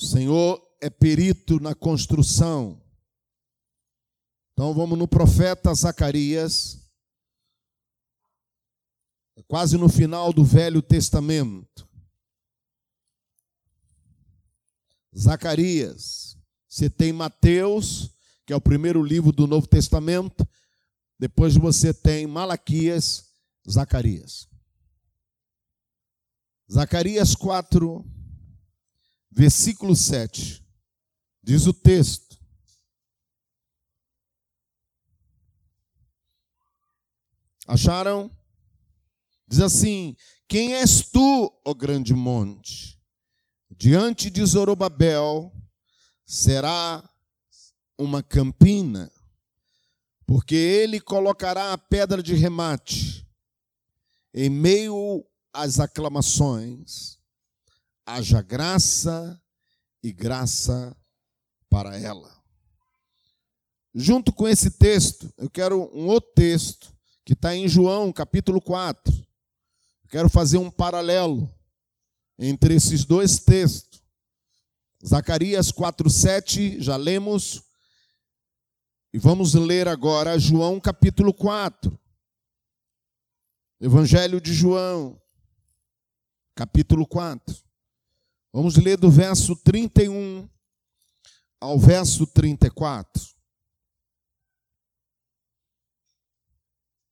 [0.00, 2.82] O Senhor é perito na construção.
[4.52, 6.80] Então vamos no profeta Zacarias,
[9.46, 11.86] quase no final do Velho Testamento.
[15.14, 16.34] Zacarias,
[16.66, 18.10] você tem Mateus,
[18.46, 20.48] que é o primeiro livro do Novo Testamento,
[21.18, 23.28] depois você tem Malaquias,
[23.68, 24.48] Zacarias.
[26.72, 28.19] Zacarias 4,
[29.30, 30.64] versículo 7.
[31.42, 32.38] Diz o texto:
[37.66, 38.30] Acharam?
[39.46, 40.16] Diz assim:
[40.48, 43.00] Quem és tu, ó grande monte?
[43.70, 45.52] Diante de Zorobabel
[46.26, 47.08] será
[47.96, 49.10] uma campina,
[50.26, 53.26] porque ele colocará a pedra de remate
[54.34, 57.19] em meio às aclamações.
[58.12, 59.40] Haja graça
[60.02, 60.96] e graça
[61.68, 62.28] para ela.
[63.94, 66.92] Junto com esse texto, eu quero um outro texto
[67.24, 69.14] que está em João, capítulo 4.
[69.14, 71.48] Eu quero fazer um paralelo
[72.36, 74.02] entre esses dois textos.
[75.06, 77.62] Zacarias 4:7, já lemos.
[79.12, 81.96] E vamos ler agora João capítulo 4.
[83.80, 85.16] Evangelho de João,
[86.56, 87.69] capítulo 4.
[88.52, 90.48] Vamos ler do verso 31
[91.60, 93.22] ao verso 34.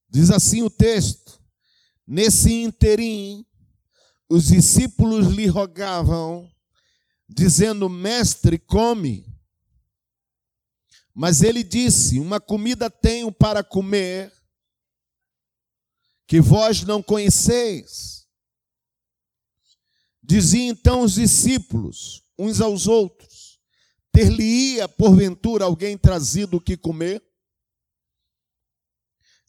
[0.08, 1.40] Diz assim o texto:
[2.06, 3.46] Nesse interim,
[4.28, 6.50] os discípulos lhe rogavam,
[7.28, 9.24] dizendo: Mestre, come.
[11.14, 14.32] Mas ele disse: Uma comida tenho para comer,
[16.26, 18.17] que vós não conheceis.
[20.28, 23.58] Diziam então os discípulos, uns aos outros:
[24.12, 27.22] Ter-lhe-ia, porventura, alguém trazido o que comer?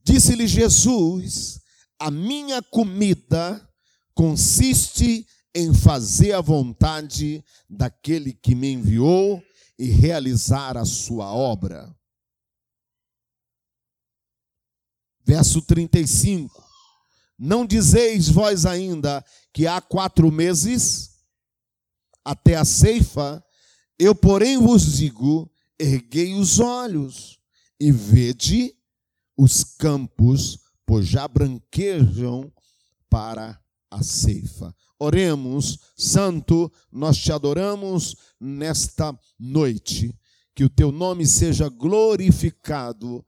[0.06, 1.60] Disse-lhe Jesus:
[2.00, 3.70] A minha comida
[4.14, 9.44] consiste em fazer a vontade daquele que me enviou
[9.78, 11.94] e realizar a sua obra.
[15.26, 16.69] Verso 35.
[17.40, 19.24] Não dizeis vós ainda
[19.54, 21.12] que há quatro meses
[22.26, 23.42] até a ceifa,
[23.98, 27.40] eu, porém, vos digo: erguei os olhos
[27.80, 28.76] e vede
[29.38, 32.52] os campos, pois já branquejam
[33.10, 34.76] para a ceifa.
[35.00, 40.14] Oremos, Santo, nós te adoramos nesta noite.
[40.54, 43.26] Que o teu nome seja glorificado,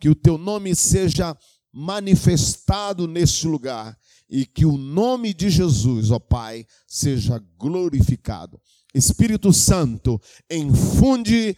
[0.00, 1.36] que o teu nome seja
[1.78, 3.96] manifestado neste lugar
[4.28, 8.60] e que o nome de Jesus, ó Pai, seja glorificado.
[8.92, 11.56] Espírito Santo, infunde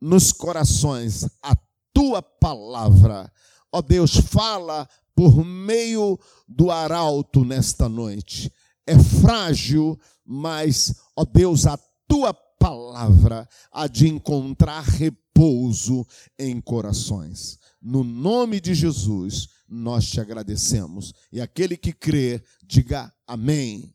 [0.00, 1.56] nos corações a
[1.94, 3.32] tua palavra.
[3.70, 6.18] Ó Deus, fala por meio
[6.48, 8.52] do arauto nesta noite.
[8.84, 11.78] É frágil, mas, ó Deus, a
[12.08, 16.04] tua palavra há de encontrar repouso
[16.36, 17.60] em corações.
[17.86, 21.14] No nome de Jesus, nós te agradecemos.
[21.30, 23.94] E aquele que crê, diga amém.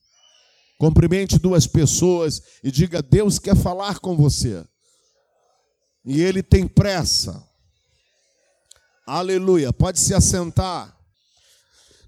[0.80, 4.66] Cumprimente duas pessoas e diga: Deus quer falar com você.
[6.06, 7.46] E ele tem pressa.
[9.06, 9.74] Aleluia.
[9.74, 10.98] Pode se assentar.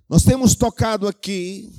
[0.07, 1.69] Nós temos tocado aqui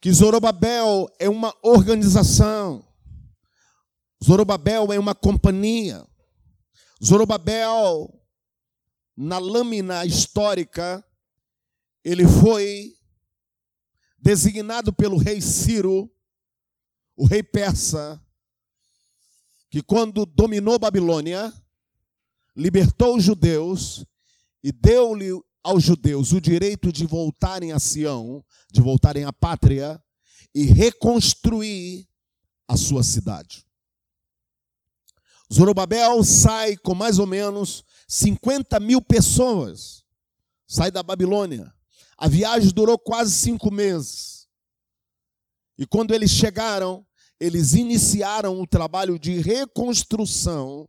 [0.00, 2.84] que Zorobabel é uma organização.
[4.24, 6.04] Zorobabel é uma companhia.
[7.00, 8.21] Zorobabel,
[9.16, 11.04] na lâmina histórica,
[12.04, 12.94] ele foi
[14.18, 16.10] designado pelo rei Ciro,
[17.16, 18.20] o rei persa,
[19.70, 21.52] que quando dominou Babilônia,
[22.54, 24.04] libertou os judeus
[24.62, 25.30] e deu-lhe
[25.62, 30.02] aos judeus o direito de voltarem a Sião, de voltarem à pátria
[30.54, 32.06] e reconstruir
[32.68, 33.66] a sua cidade.
[35.52, 40.04] Zorobabel sai com mais ou menos 50 mil pessoas,
[40.66, 41.72] sai da Babilônia.
[42.18, 44.46] A viagem durou quase cinco meses.
[45.78, 47.06] E quando eles chegaram,
[47.40, 50.86] eles iniciaram o trabalho de reconstrução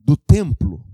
[0.00, 0.84] do templo.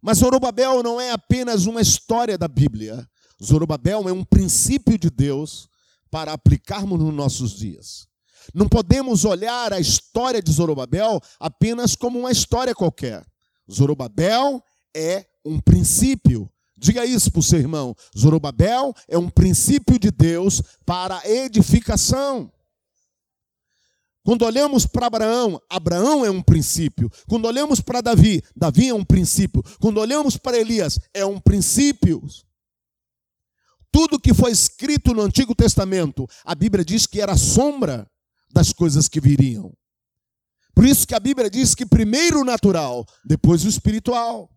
[0.00, 3.10] Mas Zorobabel não é apenas uma história da Bíblia.
[3.42, 5.68] Zorobabel é um princípio de Deus
[6.08, 8.08] para aplicarmos nos nossos dias.
[8.54, 13.24] Não podemos olhar a história de Zorobabel apenas como uma história qualquer.
[13.70, 14.62] Zorobabel
[14.94, 16.50] é um princípio
[16.80, 17.94] Diga isso para o seu irmão.
[18.18, 22.50] Zorobabel é um princípio de Deus para edificação.
[24.24, 27.10] Quando olhamos para Abraão, Abraão é um princípio.
[27.28, 29.62] Quando olhamos para Davi, Davi é um princípio.
[29.78, 32.22] Quando olhamos para Elias, é um princípio.
[33.92, 38.10] Tudo que foi escrito no Antigo Testamento, a Bíblia diz que era sombra
[38.52, 39.72] das coisas que viriam.
[40.74, 44.50] Por isso que a Bíblia diz que primeiro o natural, depois o espiritual.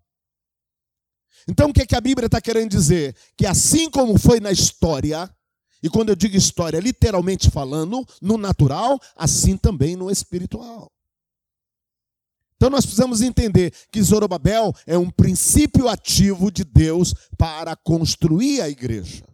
[1.47, 3.15] Então o que, é que a Bíblia está querendo dizer?
[3.35, 5.29] Que assim como foi na história,
[5.81, 10.91] e quando eu digo história, literalmente falando, no natural, assim também no espiritual.
[12.55, 18.69] Então nós precisamos entender que Zorobabel é um princípio ativo de Deus para construir a
[18.69, 19.25] igreja.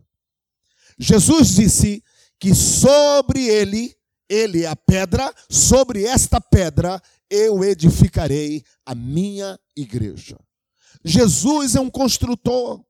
[0.97, 2.03] Jesus disse
[2.39, 3.95] que sobre ele,
[4.29, 10.37] ele é a pedra, sobre esta pedra eu edificarei a minha igreja.
[11.03, 12.83] Jesus é um construtor.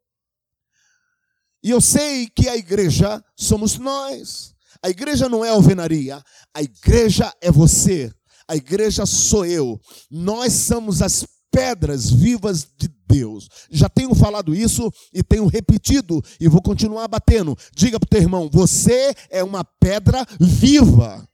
[1.63, 4.53] E eu sei que a igreja somos nós.
[4.81, 8.13] A igreja não é alvenaria, a igreja é você.
[8.47, 9.79] A igreja sou eu.
[10.09, 13.49] Nós somos as pedras vivas de Deus.
[13.71, 17.57] Já tenho falado isso e tenho repetido e vou continuar batendo.
[17.75, 21.27] Diga para o teu irmão: você é uma pedra viva.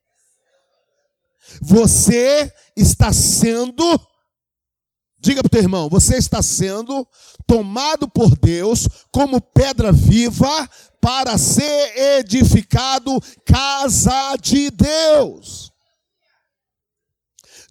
[1.61, 3.99] Você está sendo
[5.17, 7.07] Diga para o teu irmão, você está sendo
[7.47, 10.69] tomado por Deus como pedra viva
[11.01, 15.74] para ser edificado casa de Deus.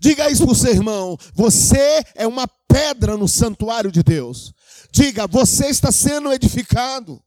[0.05, 4.53] Diga isso para o seu irmão, você é uma pedra no santuário de Deus.
[4.93, 7.19] Diga, você está sendo edificado.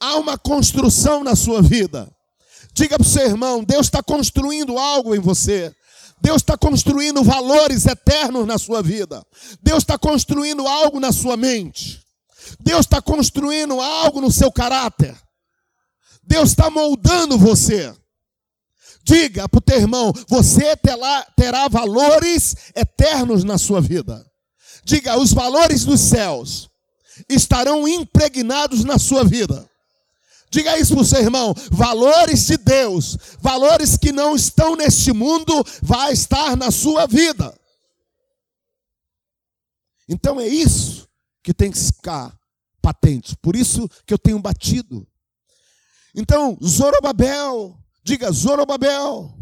[0.00, 2.10] Há uma construção na sua vida.
[2.72, 5.70] Diga para o seu irmão, Deus está construindo algo em você.
[6.18, 9.22] Deus está construindo valores eternos na sua vida.
[9.62, 12.02] Deus está construindo algo na sua mente.
[12.58, 15.14] Deus está construindo algo no seu caráter.
[16.22, 17.94] Deus está moldando você.
[19.08, 24.22] Diga para o teu irmão: você terá, valores eternos na sua vida.
[24.84, 26.68] Diga: os valores dos céus
[27.26, 29.66] estarão impregnados na sua vida.
[30.50, 35.64] Diga isso para o seu irmão: valores de Deus, valores que não estão neste mundo,
[35.80, 37.58] vai estar na sua vida.
[40.06, 41.08] Então é isso
[41.42, 42.38] que tem que ficar
[42.82, 43.34] patente.
[43.40, 45.08] Por isso que eu tenho batido.
[46.14, 47.78] Então, Zorobabel,
[48.08, 49.34] diga Zorobabel,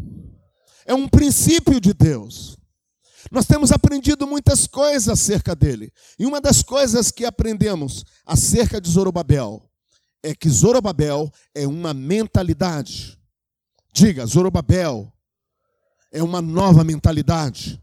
[0.85, 2.57] é um princípio de Deus.
[3.31, 5.91] Nós temos aprendido muitas coisas acerca dele.
[6.19, 9.69] E uma das coisas que aprendemos acerca de Zorobabel
[10.21, 13.17] é que Zorobabel é uma mentalidade.
[13.93, 15.11] Diga, Zorobabel
[16.11, 17.81] é uma nova mentalidade.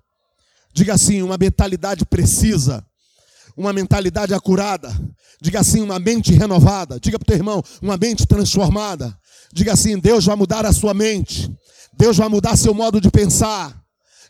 [0.73, 2.87] Diga assim, uma mentalidade precisa,
[3.57, 4.95] uma mentalidade acurada.
[5.41, 6.99] Diga assim, uma mente renovada.
[6.99, 9.17] Diga para o teu irmão, uma mente transformada.
[9.53, 11.51] Diga assim, Deus vai mudar a sua mente.
[11.97, 13.75] Deus vai mudar seu modo de pensar.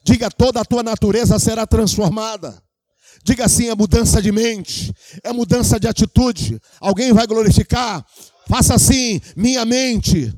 [0.04, 2.62] Diga, toda a tua natureza será transformada.
[3.24, 4.92] Diga assim: é mudança de mente,
[5.22, 6.60] é mudança de atitude.
[6.78, 8.04] Alguém vai glorificar?
[8.46, 10.30] Faça assim: minha mente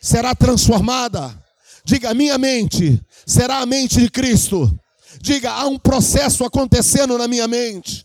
[0.00, 1.32] será transformada.
[1.84, 4.76] Diga: minha mente será a mente de Cristo.
[5.20, 8.04] Diga: há um processo acontecendo na minha mente.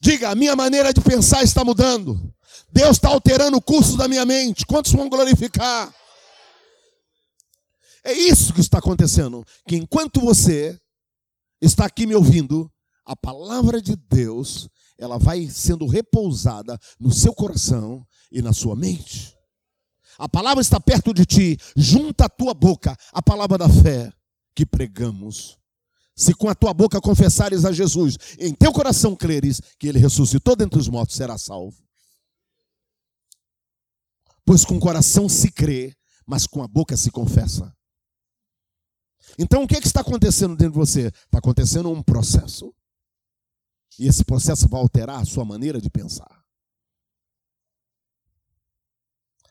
[0.00, 2.32] Diga: minha maneira de pensar está mudando.
[2.72, 4.66] Deus está alterando o curso da minha mente.
[4.66, 5.94] Quantos vão glorificar?
[8.04, 9.44] É isso que está acontecendo.
[9.66, 10.78] Que enquanto você
[11.60, 12.70] está aqui me ouvindo,
[13.04, 19.34] a palavra de Deus, ela vai sendo repousada no seu coração e na sua mente.
[20.18, 24.12] A palavra está perto de ti, junta a tua boca a palavra da fé
[24.54, 25.58] que pregamos.
[26.16, 30.56] Se com a tua boca confessares a Jesus, em teu coração creres que ele ressuscitou
[30.56, 31.76] dentre os mortos, será salvo.
[34.44, 35.94] Pois com o coração se crê,
[36.26, 37.70] mas com a boca se confessa.
[39.38, 41.08] Então o que, é que está acontecendo dentro de você?
[41.08, 42.72] Está acontecendo um processo.
[43.98, 46.45] E esse processo vai alterar a sua maneira de pensar.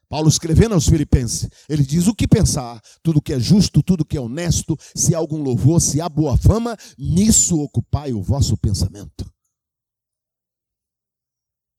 [0.08, 2.82] Paulo escrevendo aos Filipenses, ele diz: o que pensar?
[3.02, 6.38] Tudo que é justo, tudo que é honesto, se há algum louvor, se há boa
[6.38, 9.32] fama, nisso ocupai o vosso pensamento.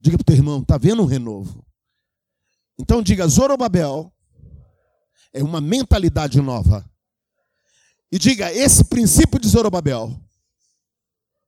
[0.00, 1.64] Diga para o teu irmão, está vendo um renovo?
[2.78, 4.12] Então diga: Zorobabel
[5.32, 6.88] é uma mentalidade nova.
[8.10, 10.20] E diga: esse princípio de Zorobabel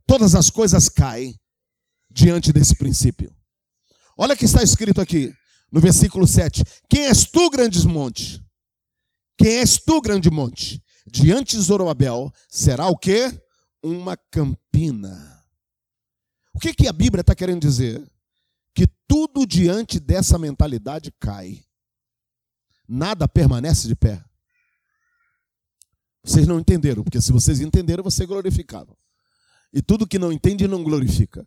[0.09, 1.39] todas as coisas caem
[2.11, 3.31] diante desse princípio.
[4.17, 5.33] Olha o que está escrito aqui
[5.71, 6.63] no versículo 7.
[6.89, 8.45] Quem és tu, grandes monte?
[9.37, 10.83] Quem és tu, grande monte?
[11.07, 13.33] Diante de Zorobabel será o que?
[13.83, 15.43] Uma campina.
[16.55, 18.05] O que, que a Bíblia está querendo dizer?
[18.79, 21.65] que tudo diante dessa mentalidade cai.
[22.89, 24.25] Nada permanece de pé.
[26.25, 28.97] Vocês não entenderam, porque se vocês entenderam, você glorificava.
[29.73, 31.45] E tudo que não entende não glorifica.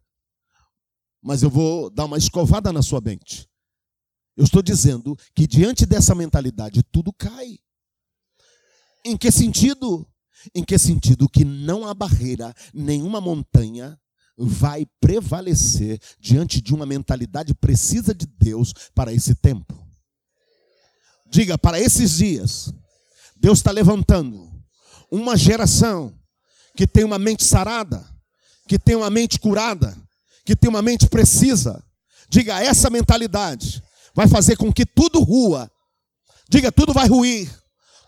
[1.22, 3.50] Mas eu vou dar uma escovada na sua mente.
[4.36, 7.60] Eu estou dizendo que diante dessa mentalidade tudo cai.
[9.04, 10.08] Em que sentido?
[10.56, 14.00] Em que sentido que não há barreira, nenhuma montanha
[14.38, 19.86] vai prevalecer diante de uma mentalidade precisa de Deus para esse tempo.
[21.30, 22.74] Diga, para esses dias,
[23.36, 24.52] Deus está levantando
[25.12, 26.14] uma geração
[26.76, 28.04] que tem uma mente sarada,
[28.68, 29.96] que tem uma mente curada,
[30.46, 31.84] que tem uma mente precisa.
[32.30, 33.84] Diga, essa mentalidade
[34.16, 35.70] vai fazer com que tudo rua.
[36.50, 37.50] Diga, tudo vai ruir.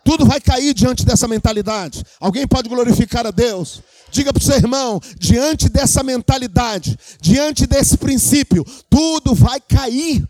[0.03, 2.03] Tudo vai cair diante dessa mentalidade.
[2.19, 3.81] Alguém pode glorificar a Deus?
[4.12, 10.27] Diga para o seu irmão, diante dessa mentalidade, diante desse princípio, tudo vai cair.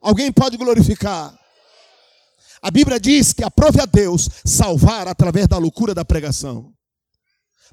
[0.00, 1.38] Alguém pode glorificar?
[2.62, 6.72] A Bíblia diz que aprove a Deus salvar através da loucura da pregação.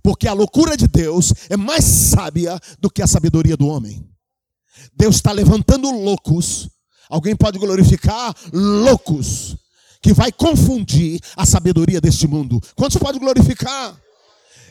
[0.03, 4.07] Porque a loucura de Deus é mais sábia do que a sabedoria do homem.
[4.95, 6.69] Deus está levantando loucos.
[7.09, 9.57] Alguém pode glorificar loucos
[10.01, 12.61] que vai confundir a sabedoria deste mundo.
[12.75, 13.99] Quantos pode glorificar?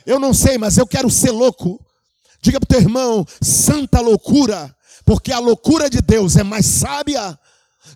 [0.06, 1.84] Eu não sei, mas eu quero ser louco.
[2.40, 7.38] Diga para o teu irmão, santa loucura, porque a loucura de Deus é mais sábia.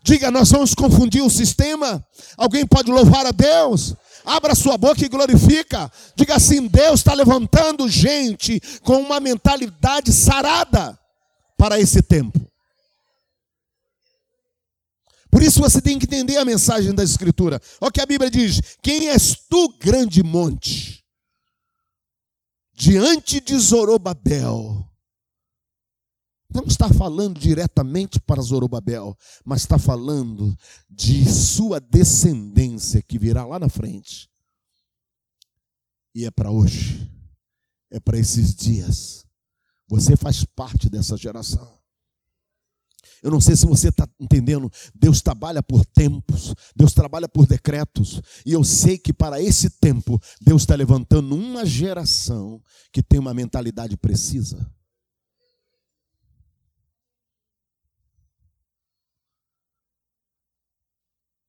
[0.03, 2.05] Diga, nós vamos confundir o sistema.
[2.37, 3.95] Alguém pode louvar a Deus?
[4.25, 5.91] Abra sua boca e glorifica.
[6.17, 10.99] Diga assim: Deus está levantando gente com uma mentalidade sarada
[11.57, 12.52] para esse tempo.
[15.33, 17.59] Por isso você tem que entender a mensagem da Escritura.
[17.81, 21.03] Olha o que a Bíblia diz: Quem és tu, grande monte?
[22.75, 24.87] Diante de Zorobabel.
[26.55, 30.55] Não está falando diretamente para Zorobabel, mas está falando
[30.91, 34.29] de sua descendência que virá lá na frente.
[36.15, 37.11] E é para hoje,
[37.91, 39.25] é para esses dias.
[39.89, 41.82] Você faz parte dessa geração.
[43.23, 44.71] Eu não sei se você está entendendo.
[44.95, 48.21] Deus trabalha por tempos, Deus trabalha por decretos.
[48.45, 52.61] E eu sei que para esse tempo, Deus está levantando uma geração
[52.93, 54.69] que tem uma mentalidade precisa.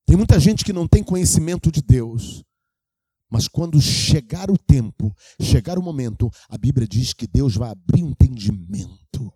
[0.05, 2.43] Tem muita gente que não tem conhecimento de Deus.
[3.31, 5.11] Mas quando chegar o tempo,
[5.41, 9.33] chegar o momento, a Bíblia diz que Deus vai abrir entendimento.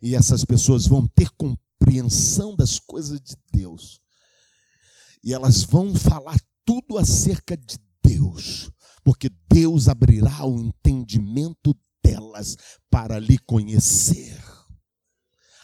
[0.00, 1.28] E essas pessoas vão ter
[1.78, 4.00] compreensão das coisas de Deus.
[5.22, 8.70] E elas vão falar tudo acerca de Deus,
[9.02, 12.56] porque Deus abrirá o entendimento delas
[12.90, 14.42] para lhe conhecer.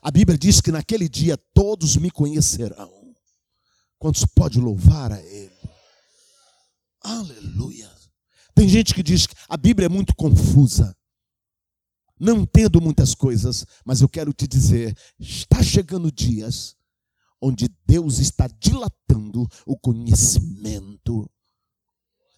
[0.03, 2.91] A Bíblia diz que naquele dia todos me conhecerão.
[3.99, 5.51] Quantos pode louvar a Ele?
[7.03, 7.91] Aleluia.
[8.55, 10.97] Tem gente que diz que a Bíblia é muito confusa.
[12.21, 16.77] Não entendo muitas coisas, mas eu quero te dizer: está chegando dias
[17.41, 21.27] onde Deus está dilatando o conhecimento.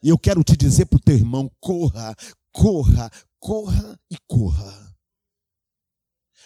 [0.00, 2.14] E eu quero te dizer para o teu irmão: corra,
[2.52, 3.10] corra,
[3.40, 4.94] corra e corra.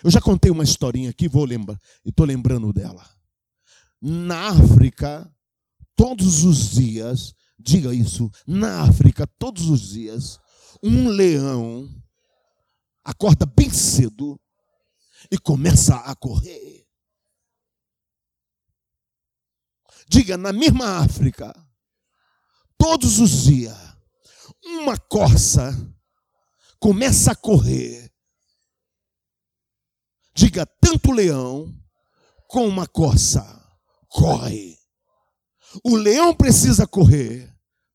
[0.03, 3.07] Eu já contei uma historinha aqui, vou lembrar, e estou lembrando dela.
[4.01, 5.31] Na África,
[5.95, 10.39] todos os dias, diga isso, na África, todos os dias,
[10.83, 11.89] um leão
[13.07, 14.39] acorda bem cedo
[15.31, 16.85] e começa a correr.
[20.09, 21.55] Diga, na mesma África,
[22.77, 23.77] todos os dias,
[24.65, 25.73] uma corça
[26.81, 28.13] começa a correr.
[30.35, 31.73] Diga, tanto leão
[32.49, 33.43] com uma corça
[34.09, 34.77] corre.
[35.85, 37.55] O leão precisa correr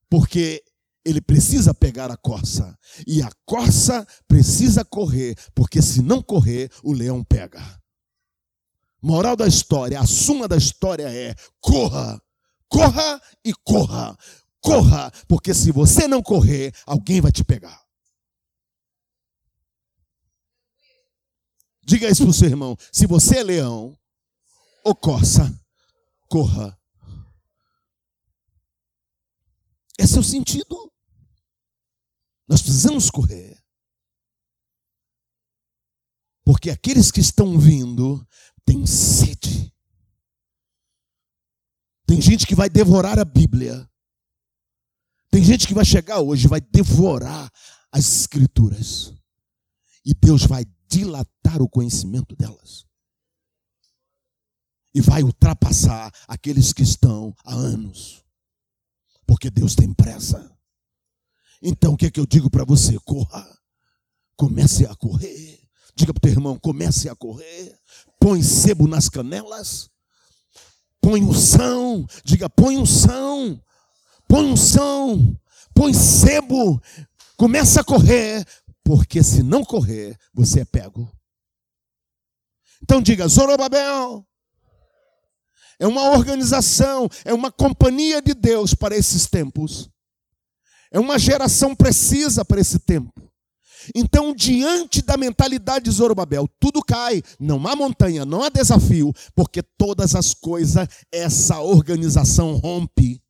[0.10, 0.64] porque
[1.04, 2.78] ele precisa pegar a corça.
[3.08, 7.62] E a corça precisa correr, porque se não correr, o leão pega.
[9.02, 12.22] Moral da história, a suma da história é: corra,
[12.70, 14.16] corra e corra.
[14.64, 17.82] Corra, porque se você não correr, alguém vai te pegar.
[21.84, 23.98] Diga isso para o seu irmão: se você é leão
[24.86, 25.52] ou corça,
[26.30, 26.78] corra.
[30.02, 30.92] Esse é o sentido.
[32.48, 33.62] Nós precisamos correr.
[36.44, 38.28] Porque aqueles que estão vindo
[38.66, 39.72] têm sede.
[42.08, 43.90] Tem gente que vai devorar a Bíblia.
[45.30, 47.52] Tem gente que vai chegar hoje, vai devorar
[47.92, 49.14] as Escrituras.
[50.04, 52.86] E Deus vai dilatar o conhecimento delas.
[54.94, 58.24] e vai ultrapassar aqueles que estão há anos,
[59.32, 60.52] porque Deus tem pressa.
[61.62, 63.00] Então o que é que eu digo para você?
[63.00, 63.48] Corra,
[64.36, 65.58] comece a correr.
[65.96, 67.80] Diga para o teu irmão: comece a correr.
[68.20, 69.90] Põe sebo nas canelas.
[71.00, 72.06] Põe unção.
[72.26, 73.58] Diga: põe unção.
[74.28, 75.40] Põe unção.
[75.74, 76.82] Põe sebo.
[77.38, 78.46] Começa a correr.
[78.84, 81.10] Porque se não correr, você é pego.
[82.84, 84.28] Então diga: Zorobabel.
[85.80, 89.90] É uma organização, é uma companhia de Deus para esses tempos.
[90.92, 93.32] É uma geração precisa para esse tempo.
[93.96, 99.64] Então, diante da mentalidade de Zorobabel, tudo cai, não há montanha, não há desafio, porque
[99.64, 103.21] todas as coisas essa organização rompe.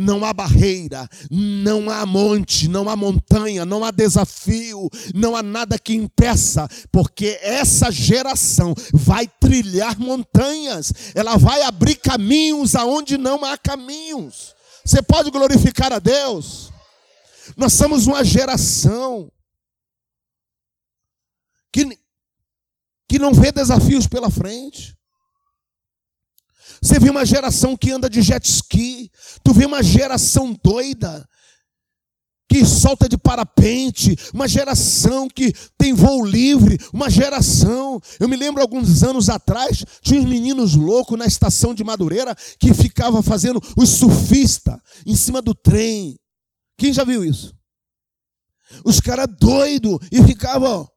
[0.00, 5.76] Não há barreira, não há monte, não há montanha, não há desafio, não há nada
[5.76, 13.58] que impeça, porque essa geração vai trilhar montanhas, ela vai abrir caminhos aonde não há
[13.58, 14.54] caminhos.
[14.84, 16.72] Você pode glorificar a Deus?
[17.56, 19.30] Nós somos uma geração
[21.72, 21.98] que,
[23.08, 24.97] que não vê desafios pela frente.
[26.82, 29.10] Você vê uma geração que anda de jet ski,
[29.42, 31.28] tu vê uma geração doida,
[32.48, 38.00] que solta de parapente, uma geração que tem voo livre, uma geração.
[38.18, 42.72] Eu me lembro alguns anos atrás, tinha uns meninos loucos na estação de Madureira que
[42.72, 46.18] ficava fazendo os surfistas em cima do trem.
[46.78, 47.54] Quem já viu isso?
[48.84, 50.88] Os caras doidos e ficavam.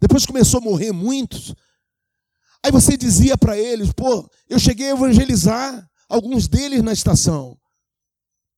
[0.00, 1.54] Depois começou a morrer muitos.
[2.64, 7.58] Aí você dizia para eles: pô, eu cheguei a evangelizar alguns deles na estação.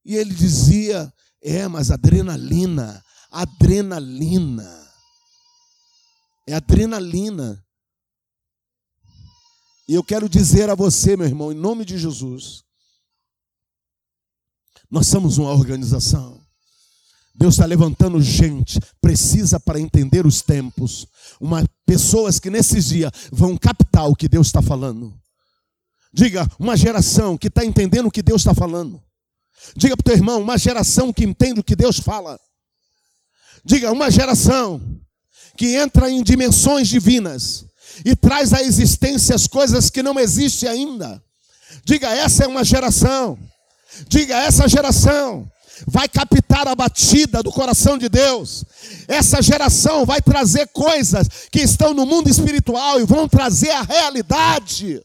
[0.05, 4.85] E ele dizia: É, mas adrenalina, adrenalina.
[6.47, 7.65] É adrenalina.
[9.89, 12.63] E eu quero dizer a você, meu irmão, em nome de Jesus,
[14.91, 16.44] nós somos uma organização.
[17.35, 21.07] Deus está levantando gente, precisa para entender os tempos.
[21.41, 25.13] Uma, pessoas que nesses dias vão captar o que Deus está falando.
[26.13, 29.03] Diga, uma geração que está entendendo o que Deus está falando.
[29.77, 32.39] Diga para o teu irmão, uma geração que entende o que Deus fala.
[33.65, 34.81] Diga, uma geração
[35.57, 37.67] que entra em dimensões divinas
[38.05, 41.21] e traz à existência as coisas que não existem ainda.
[41.85, 43.37] Diga, essa é uma geração.
[44.09, 45.51] Diga, essa geração
[45.87, 48.65] vai captar a batida do coração de Deus.
[49.09, 55.03] Essa geração vai trazer coisas que estão no mundo espiritual e vão trazer a realidade.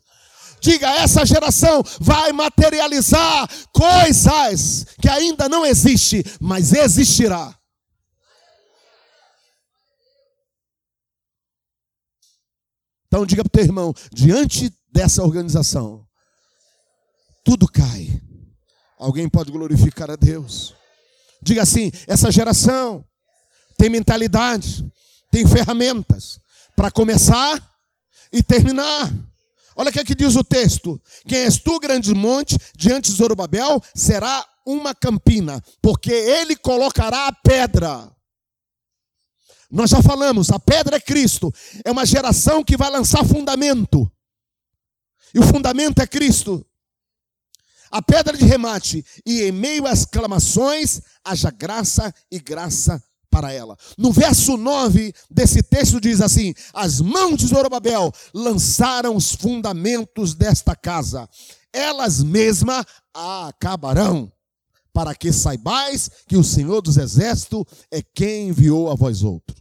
[0.61, 7.55] Diga, essa geração vai materializar coisas que ainda não existem, mas existirá.
[13.07, 16.05] Então diga para o teu irmão, diante dessa organização,
[17.43, 18.21] tudo cai.
[18.99, 20.75] Alguém pode glorificar a Deus.
[21.41, 23.05] Diga assim: essa geração
[23.77, 24.85] tem mentalidade,
[25.31, 26.37] tem ferramentas
[26.75, 27.65] para começar
[28.31, 29.09] e terminar.
[29.73, 33.15] Olha o que, é que diz o texto: Quem és tu, grande monte, diante de
[33.15, 38.11] Zorobabel, será uma campina, porque ele colocará a pedra.
[39.71, 41.53] Nós já falamos, a pedra é Cristo,
[41.85, 44.11] é uma geração que vai lançar fundamento,
[45.33, 46.65] e o fundamento é Cristo.
[47.91, 53.77] A pedra de remate, e em meio às clamações, haja graça e graça para ela.
[53.97, 60.75] No verso 9 desse texto diz assim: As mãos de Zorobabel lançaram os fundamentos desta
[60.75, 61.29] casa,
[61.71, 64.31] elas mesmas a acabarão,
[64.93, 69.55] para que saibais que o Senhor dos Exércitos é quem enviou a vós outro.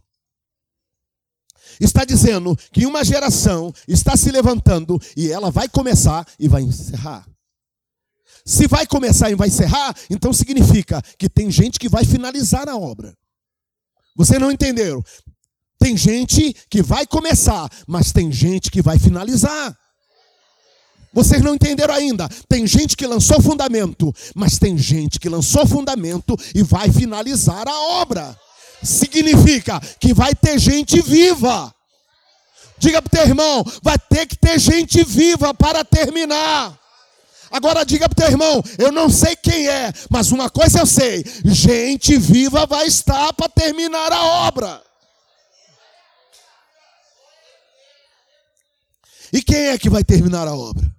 [1.79, 7.25] Está dizendo que uma geração está se levantando e ela vai começar e vai encerrar.
[8.49, 12.75] Se vai começar e vai encerrar, então significa que tem gente que vai finalizar a
[12.75, 13.15] obra.
[14.17, 15.03] Vocês não entenderam?
[15.77, 19.77] Tem gente que vai começar, mas tem gente que vai finalizar.
[21.13, 22.27] Vocês não entenderam ainda?
[22.49, 27.79] Tem gente que lançou fundamento, mas tem gente que lançou fundamento e vai finalizar a
[28.01, 28.35] obra.
[28.81, 31.71] Significa que vai ter gente viva.
[32.79, 36.78] Diga para o teu irmão, vai ter que ter gente viva para terminar.
[37.51, 41.23] Agora diga para teu irmão, eu não sei quem é, mas uma coisa eu sei:
[41.45, 44.83] gente viva vai estar para terminar a obra.
[49.31, 50.91] E quem é que vai terminar a obra?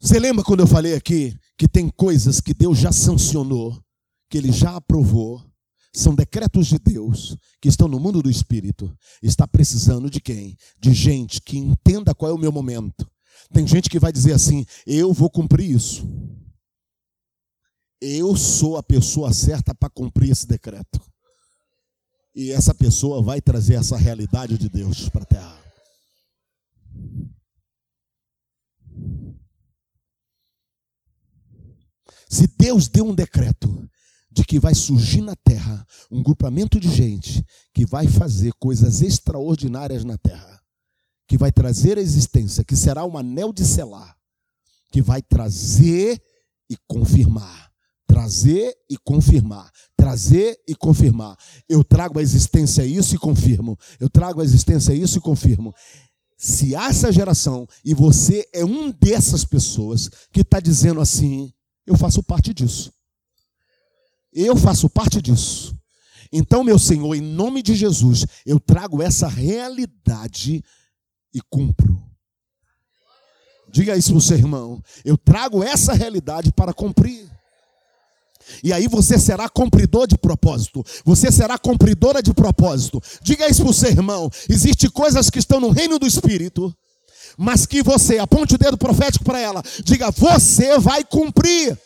[0.00, 3.82] Você lembra quando eu falei aqui que tem coisas que Deus já sancionou,
[4.30, 5.42] que Ele já aprovou?
[5.94, 8.92] são decretos de Deus que estão no mundo do espírito.
[9.22, 10.56] Está precisando de quem?
[10.78, 13.08] De gente que entenda qual é o meu momento.
[13.52, 16.06] Tem gente que vai dizer assim: eu vou cumprir isso.
[18.00, 21.00] Eu sou a pessoa certa para cumprir esse decreto.
[22.34, 25.64] E essa pessoa vai trazer essa realidade de Deus para a terra.
[32.28, 33.88] Se Deus deu um decreto
[34.28, 40.04] de que vai surgir na terra um grupamento de gente que vai fazer coisas extraordinárias
[40.04, 40.60] na terra,
[41.26, 44.16] que vai trazer a existência, que será um anel de selar,
[44.90, 46.20] que vai trazer
[46.68, 47.70] e confirmar,
[48.06, 51.36] trazer e confirmar, trazer e confirmar.
[51.68, 53.78] Eu trago a existência isso e confirmo.
[53.98, 55.74] Eu trago a existência isso e confirmo.
[56.36, 61.52] Se há essa geração e você é um dessas pessoas que está dizendo assim,
[61.86, 62.92] eu faço parte disso.
[64.32, 65.74] Eu faço parte disso.
[66.32, 70.62] Então, meu Senhor, em nome de Jesus, eu trago essa realidade
[71.34, 72.00] e cumpro.
[73.68, 74.82] Diga isso para o seu irmão.
[75.04, 77.28] Eu trago essa realidade para cumprir.
[78.62, 80.84] E aí você será cumpridor de propósito.
[81.04, 83.02] Você será cumpridora de propósito.
[83.20, 84.30] Diga isso para o seu irmão.
[84.48, 86.74] Existem coisas que estão no reino do Espírito
[87.36, 91.76] mas que você, aponte o dedo profético para ela, diga: você vai cumprir.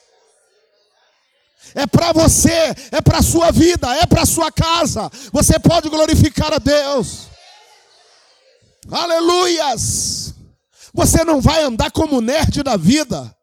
[1.75, 5.11] É para você, é para a sua vida, é para a sua casa.
[5.33, 7.28] Você pode glorificar a Deus.
[8.91, 10.35] Aleluias!
[10.95, 13.35] Você não vai andar como nerd da vida.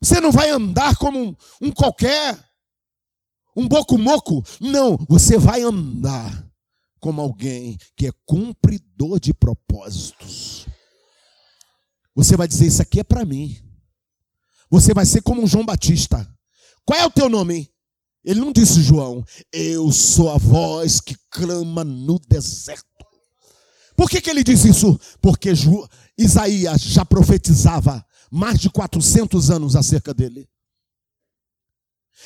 [0.00, 2.38] Você não vai andar como um, um qualquer,
[3.56, 4.44] um boco-moco.
[4.60, 6.46] Não, você vai andar
[7.00, 10.66] como alguém que é cumpridor de propósitos.
[12.14, 13.56] Você vai dizer: Isso aqui é para mim.
[14.70, 16.26] Você vai ser como um João Batista.
[16.84, 17.70] Qual é o teu nome?
[18.24, 22.97] Ele não disse João, eu sou a voz que clama no deserto.
[23.98, 24.96] Por que, que ele diz isso?
[25.20, 25.50] Porque
[26.16, 30.48] Isaías já profetizava mais de 400 anos acerca dele.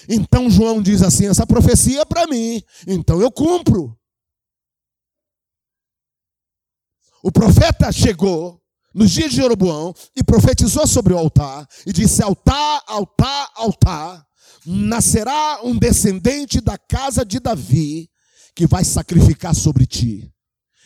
[0.06, 3.98] Então João diz assim: essa profecia é para mim, então eu cumpro.
[7.22, 8.60] O profeta chegou
[8.92, 14.26] nos dias de Jeroboão e profetizou sobre o altar e disse: Altar, altar, altar,
[14.66, 18.10] nascerá um descendente da casa de Davi
[18.54, 20.30] que vai sacrificar sobre ti,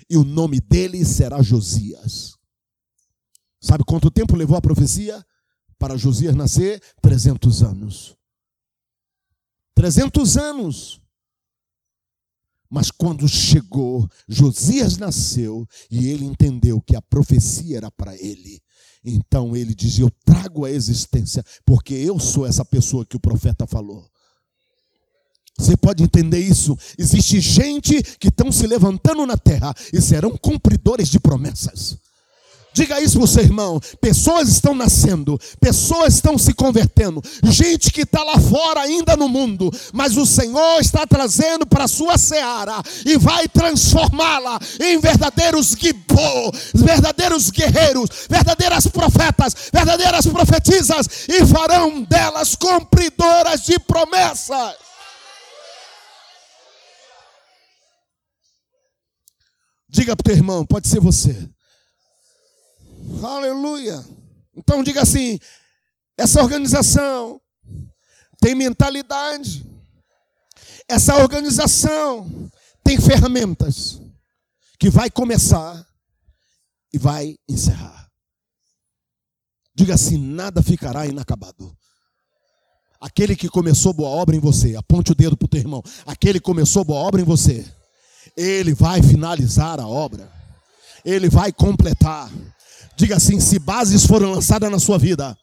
[0.08, 2.34] e o nome dele será Josias.
[3.60, 5.24] Sabe quanto tempo levou a profecia
[5.78, 6.80] para Josias nascer?
[7.02, 8.16] 300 anos.
[9.74, 11.00] 300 anos.
[12.68, 18.60] Mas quando chegou, Josias nasceu e ele entendeu que a profecia era para ele.
[19.04, 23.66] Então ele diz: Eu trago a existência, porque eu sou essa pessoa que o profeta
[23.66, 24.10] falou.
[25.58, 26.76] Você pode entender isso?
[26.98, 31.96] Existe gente que estão se levantando na terra e serão cumpridores de promessas.
[32.76, 33.80] Diga isso para o seu irmão.
[34.02, 39.72] Pessoas estão nascendo, pessoas estão se convertendo, gente que está lá fora ainda no mundo,
[39.94, 46.52] mas o Senhor está trazendo para a sua seara e vai transformá-la em verdadeiros guibô,
[46.74, 54.86] verdadeiros guerreiros, verdadeiras profetas, verdadeiras profetisas e farão delas cumpridoras de promessas.
[59.88, 61.48] Diga para o teu irmão, pode ser você.
[63.22, 64.04] Aleluia.
[64.54, 65.38] Então diga assim:
[66.16, 67.40] essa organização
[68.40, 69.64] tem mentalidade,
[70.88, 72.50] essa organização
[72.82, 74.00] tem ferramentas
[74.78, 75.86] que vai começar
[76.92, 78.10] e vai encerrar.
[79.74, 81.76] Diga assim: nada ficará inacabado.
[82.98, 85.82] Aquele que começou boa obra em você, aponte o dedo para o teu irmão.
[86.06, 87.64] Aquele que começou boa obra em você,
[88.36, 90.30] ele vai finalizar a obra,
[91.04, 92.30] ele vai completar.
[92.96, 95.36] Diga assim: se bases foram lançadas na sua vida,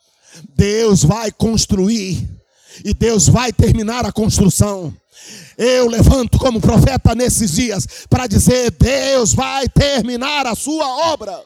[0.55, 2.29] Deus vai construir
[2.83, 4.95] e Deus vai terminar a construção.
[5.57, 11.43] Eu levanto como profeta nesses dias para dizer: Deus vai terminar a sua obra.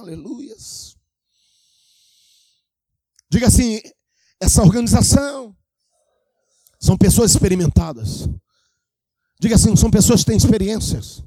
[0.00, 0.96] Aleluias.
[3.30, 3.80] Diga assim:
[4.40, 5.54] essa organização
[6.84, 8.28] são pessoas experimentadas.
[9.40, 11.24] Diga assim: são pessoas que têm experiências.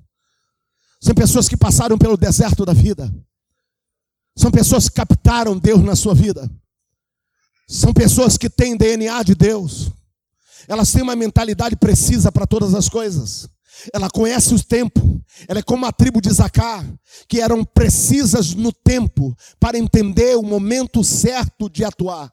[1.02, 3.12] São pessoas que passaram pelo deserto da vida.
[4.38, 6.48] São pessoas que captaram Deus na sua vida.
[7.68, 9.92] São pessoas que têm DNA de Deus.
[10.68, 13.50] Elas têm uma mentalidade precisa para todas as coisas.
[13.92, 15.20] Ela conhece o tempo.
[15.48, 16.86] Ela é como a tribo de Zacá,
[17.28, 22.32] que eram precisas no tempo para entender o momento certo de atuar.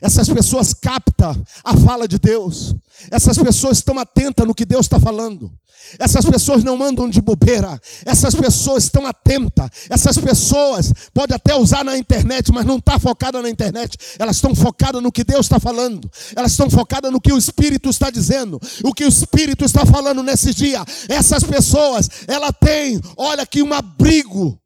[0.00, 2.74] Essas pessoas captam a fala de Deus.
[3.10, 5.50] Essas pessoas estão atentas no que Deus está falando.
[5.98, 7.80] Essas pessoas não andam de bobeira.
[8.04, 9.70] Essas pessoas estão atentas.
[9.88, 13.96] Essas pessoas podem até usar na internet, mas não está focada na internet.
[14.18, 16.10] Elas estão focadas no que Deus está falando.
[16.34, 18.60] Elas estão focadas no que o Espírito está dizendo.
[18.82, 20.84] O que o Espírito está falando nesse dia.
[21.08, 24.60] Essas pessoas, ela tem, olha aqui, um abrigo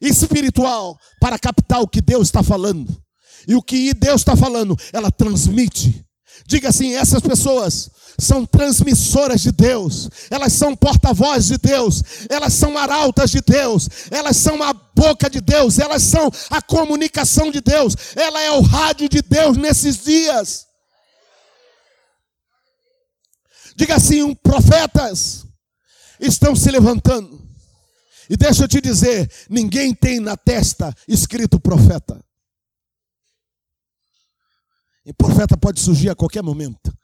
[0.00, 3.03] espiritual para captar o que Deus está falando.
[3.46, 6.04] E o que Deus está falando, ela transmite.
[6.46, 12.76] Diga assim: essas pessoas são transmissoras de Deus, elas são porta-vozes de Deus, elas são
[12.78, 17.96] arautas de Deus, elas são a boca de Deus, elas são a comunicação de Deus,
[18.14, 20.66] ela é o rádio de Deus nesses dias.
[23.76, 25.44] Diga assim: profetas
[26.20, 27.42] estão se levantando.
[28.30, 32.23] E deixa eu te dizer: ninguém tem na testa escrito profeta.
[35.04, 36.96] E profeta pode surgir a qualquer momento.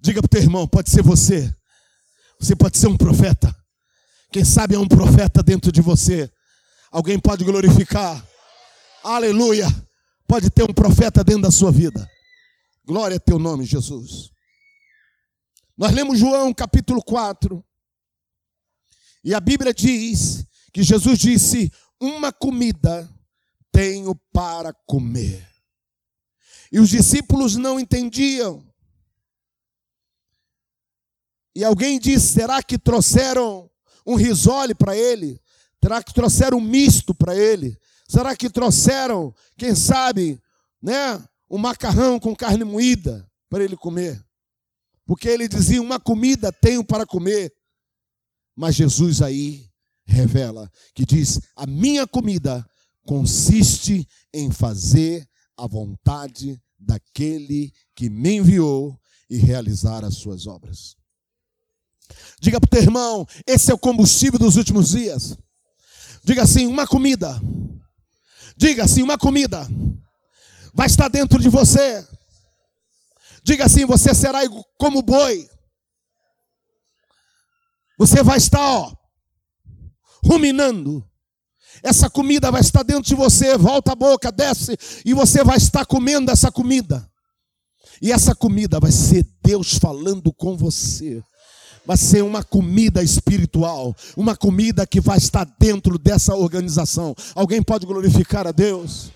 [0.00, 1.54] Diga para o teu irmão, pode ser você.
[2.38, 3.54] Você pode ser um profeta.
[4.30, 6.30] Quem sabe é um profeta dentro de você.
[6.90, 8.26] Alguém pode glorificar.
[9.02, 9.66] Aleluia.
[10.26, 12.08] Pode ter um profeta dentro da sua vida.
[12.84, 14.30] Glória a teu nome, Jesus.
[15.76, 17.64] Nós lemos João capítulo 4.
[19.24, 23.08] E a Bíblia diz que Jesus disse: Uma comida
[23.72, 25.55] tenho para comer.
[26.72, 28.64] E os discípulos não entendiam.
[31.54, 33.70] E alguém disse: será que trouxeram
[34.06, 35.40] um risole para ele?
[35.82, 37.78] Será que trouxeram um misto para ele?
[38.08, 40.40] Será que trouxeram, quem sabe,
[40.82, 44.22] né, um macarrão com carne moída para ele comer?
[45.04, 47.52] Porque ele dizia: Uma comida tenho para comer.
[48.54, 49.70] Mas Jesus aí
[50.04, 52.68] revela que diz: A minha comida
[53.06, 60.96] consiste em fazer a vontade daquele que me enviou e realizar as suas obras.
[62.40, 65.36] Diga para o teu irmão: esse é o combustível dos últimos dias.
[66.22, 67.40] Diga assim: uma comida.
[68.56, 69.66] Diga assim: uma comida
[70.76, 72.06] vai estar dentro de você.
[73.42, 74.40] Diga assim: você será
[74.78, 75.48] como boi.
[77.98, 78.94] Você vai estar, ó,
[80.22, 81.08] ruminando
[81.82, 85.84] essa comida vai estar dentro de você, volta a boca, desce, e você vai estar
[85.86, 87.08] comendo essa comida.
[88.00, 91.22] E essa comida vai ser Deus falando com você.
[91.84, 97.14] Vai ser uma comida espiritual, uma comida que vai estar dentro dessa organização.
[97.34, 99.12] Alguém pode glorificar a Deus?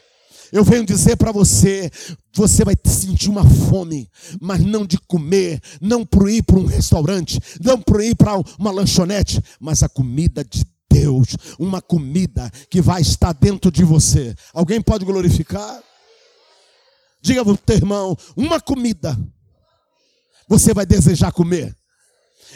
[0.52, 1.90] Eu venho dizer para você,
[2.32, 4.08] você vai sentir uma fome,
[4.40, 8.70] mas não de comer, não para ir para um restaurante, não para ir para uma
[8.70, 14.34] lanchonete, mas a comida de Deus, uma comida que vai estar dentro de você.
[14.52, 15.80] Alguém pode glorificar?
[17.22, 19.16] Diga para o teu irmão, uma comida
[20.48, 21.76] você vai desejar comer.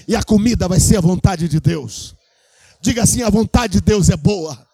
[0.09, 2.17] E a comida vai ser a vontade de Deus.
[2.81, 4.67] Diga assim: a vontade de Deus é boa.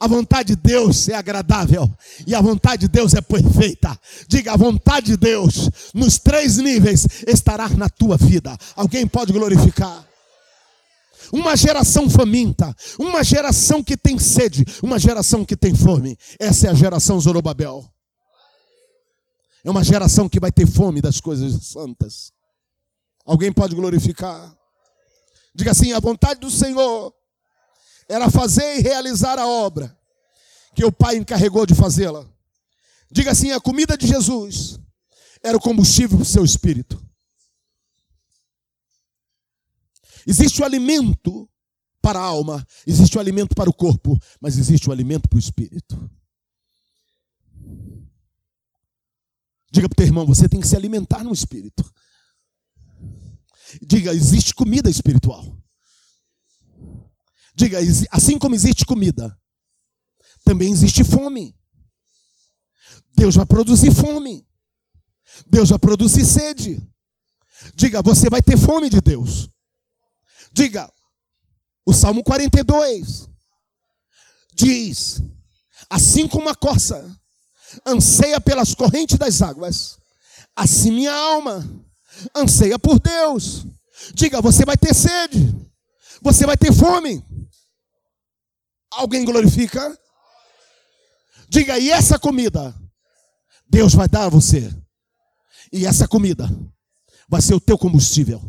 [0.00, 1.90] A vontade de Deus é agradável
[2.26, 3.98] e a vontade de Deus é perfeita.
[4.28, 8.54] Diga, a vontade de Deus nos três níveis estará na tua vida.
[8.74, 10.04] Alguém pode glorificar?
[11.34, 16.16] Uma geração faminta, uma geração que tem sede, uma geração que tem fome.
[16.38, 17.84] Essa é a geração Zorobabel.
[19.64, 22.30] É uma geração que vai ter fome das coisas santas.
[23.26, 24.56] Alguém pode glorificar?
[25.52, 27.12] Diga assim: a vontade do Senhor
[28.08, 29.98] era fazer e realizar a obra
[30.72, 32.24] que o Pai encarregou de fazê-la.
[33.10, 34.78] Diga assim: a comida de Jesus
[35.42, 37.04] era o combustível para o seu espírito.
[40.26, 41.48] Existe o alimento
[42.00, 45.40] para a alma, existe o alimento para o corpo, mas existe o alimento para o
[45.40, 46.10] espírito.
[49.72, 51.84] Diga para o teu irmão, você tem que se alimentar no espírito.
[53.82, 55.58] Diga, existe comida espiritual.
[57.56, 57.78] Diga,
[58.10, 59.36] assim como existe comida,
[60.44, 61.56] também existe fome.
[63.16, 64.46] Deus vai produzir fome.
[65.46, 66.80] Deus vai produzir sede.
[67.74, 69.48] Diga, você vai ter fome de Deus.
[70.54, 70.88] Diga,
[71.84, 73.28] o Salmo 42
[74.54, 75.20] diz:
[75.90, 77.04] Assim como a corça
[77.84, 79.98] anseia pelas correntes das águas,
[80.54, 81.68] assim minha alma
[82.36, 83.66] anseia por Deus.
[84.14, 85.52] Diga, você vai ter sede,
[86.22, 87.24] você vai ter fome.
[88.92, 89.98] Alguém glorifica?
[91.48, 92.72] Diga, e essa comida
[93.68, 94.72] Deus vai dar a você.
[95.72, 96.48] E essa comida
[97.28, 98.40] vai ser o teu combustível.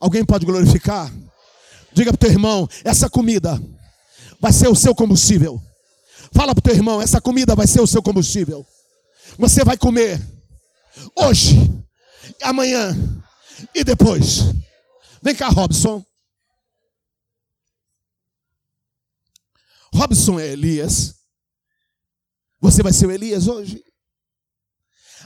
[0.00, 1.12] Alguém pode glorificar?
[1.94, 3.60] Diga para o teu irmão: essa comida
[4.40, 5.62] vai ser o seu combustível.
[6.34, 8.66] Fala para o teu irmão: essa comida vai ser o seu combustível.
[9.38, 10.20] Você vai comer
[11.16, 11.56] hoje,
[12.42, 12.94] amanhã
[13.74, 14.40] e depois.
[15.22, 16.04] Vem cá, Robson.
[19.94, 21.14] Robson é Elias.
[22.60, 23.82] Você vai ser o Elias hoje.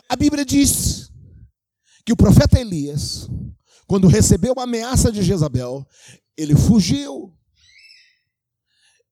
[0.08, 1.10] A Bíblia diz
[2.04, 3.28] que o profeta Elias,
[3.86, 5.86] quando recebeu a ameaça de Jezabel,
[6.36, 7.36] ele fugiu.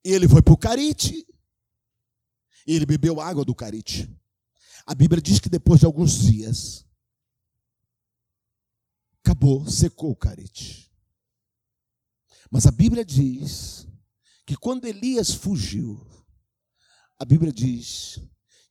[0.04, 1.26] E ele foi para o Carite.
[2.66, 4.10] E ele bebeu água do Carite.
[4.86, 6.86] A Bíblia diz que depois de alguns dias,
[9.24, 10.92] acabou, secou o Carite.
[12.50, 13.86] Mas a Bíblia diz
[14.46, 16.06] que quando Elias fugiu,
[17.18, 18.20] a Bíblia diz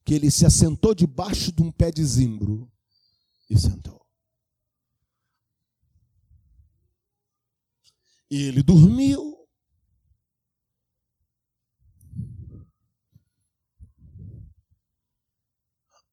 [0.04, 2.70] que ele se assentou debaixo de um pé de zimbro
[3.50, 4.03] e sentou.
[8.30, 9.34] E ele dormiu.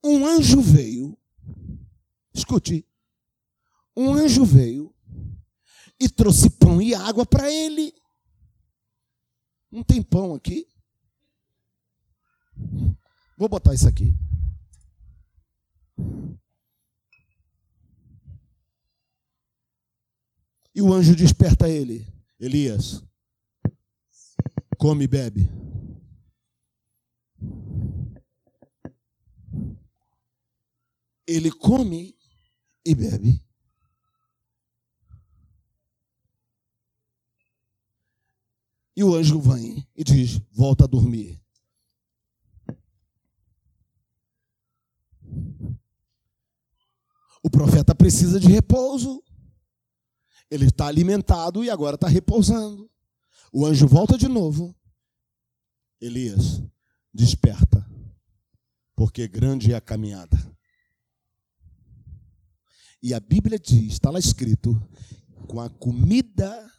[0.03, 1.15] Um anjo veio,
[2.33, 2.87] escute,
[3.95, 4.91] um anjo veio
[5.99, 7.93] e trouxe pão e água para ele.
[9.71, 10.67] Não tem pão aqui?
[13.37, 14.15] Vou botar isso aqui.
[20.73, 22.07] E o anjo desperta ele:
[22.39, 23.03] Elias,
[24.77, 25.49] come e bebe.
[31.27, 32.15] Ele come
[32.85, 33.41] e bebe.
[38.95, 41.41] E o anjo vem e diz: Volta a dormir.
[47.43, 49.23] O profeta precisa de repouso.
[50.51, 52.91] Ele está alimentado e agora está repousando.
[53.51, 54.75] O anjo volta de novo.
[55.99, 56.61] Elias,
[57.13, 57.85] desperta,
[58.95, 60.37] porque grande é a caminhada.
[63.01, 64.79] E a Bíblia diz, está lá escrito,
[65.47, 66.71] com a comida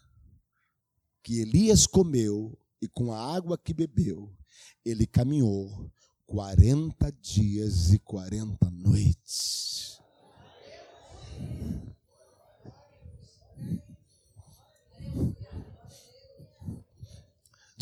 [1.23, 4.37] que Elias comeu e com a água que bebeu,
[4.85, 5.91] ele caminhou
[6.27, 9.72] 40 dias e 40 noites.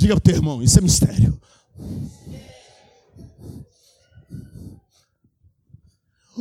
[0.01, 1.39] Diga para o teu irmão, isso é mistério.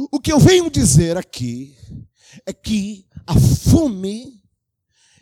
[0.10, 1.76] O que eu venho dizer aqui
[2.46, 4.42] é que a fome,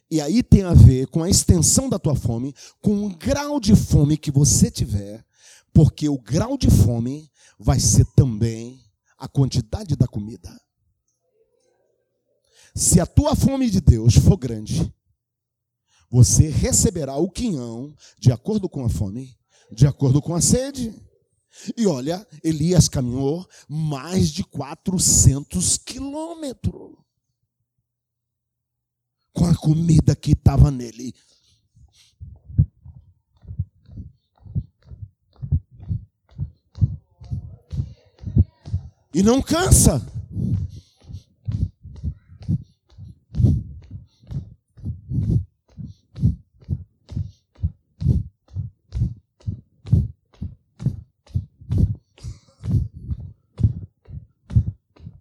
[0.07, 3.75] e aí tem a ver com a extensão da tua fome, com o grau de
[3.75, 5.25] fome que você tiver,
[5.73, 8.79] porque o grau de fome vai ser também
[9.17, 10.55] a quantidade da comida.
[12.75, 14.93] Se a tua fome de Deus for grande,
[16.09, 19.37] você receberá o quinhão de acordo com a fome,
[19.71, 20.93] de acordo com a sede.
[21.75, 26.95] E olha, Elias caminhou mais de 400 quilômetros
[29.33, 31.13] com a comida que estava nele.
[39.13, 40.05] E não cansa.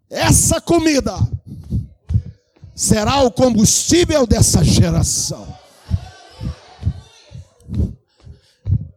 [0.08, 1.14] Essa comida
[2.74, 5.56] será o combustível dessa geração.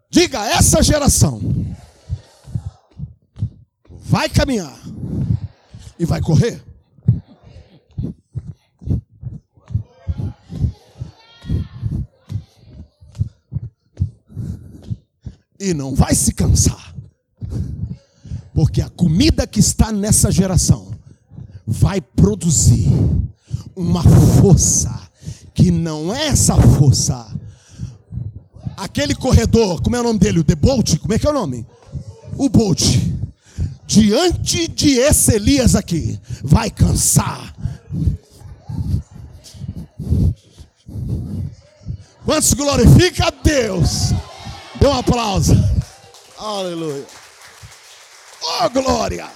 [0.09, 1.39] Diga, essa geração
[3.89, 4.77] vai caminhar
[5.97, 6.63] e vai correr.
[15.59, 16.95] E não vai se cansar.
[18.53, 20.88] Porque a comida que está nessa geração
[21.69, 22.89] vai produzir
[23.75, 24.01] uma
[24.41, 24.99] força
[25.53, 27.27] que não é essa força.
[28.75, 30.39] Aquele corredor, como é o nome dele?
[30.39, 30.97] O The Bolt?
[30.97, 31.65] Como é que é o nome?
[32.37, 32.81] O Bolt.
[33.85, 37.53] Diante de esse Elias aqui, vai cansar.
[42.25, 44.11] Quantos glorifica a Deus?
[44.79, 45.53] Dê um aplauso.
[46.37, 47.05] Aleluia.
[48.43, 49.29] Oh, glória.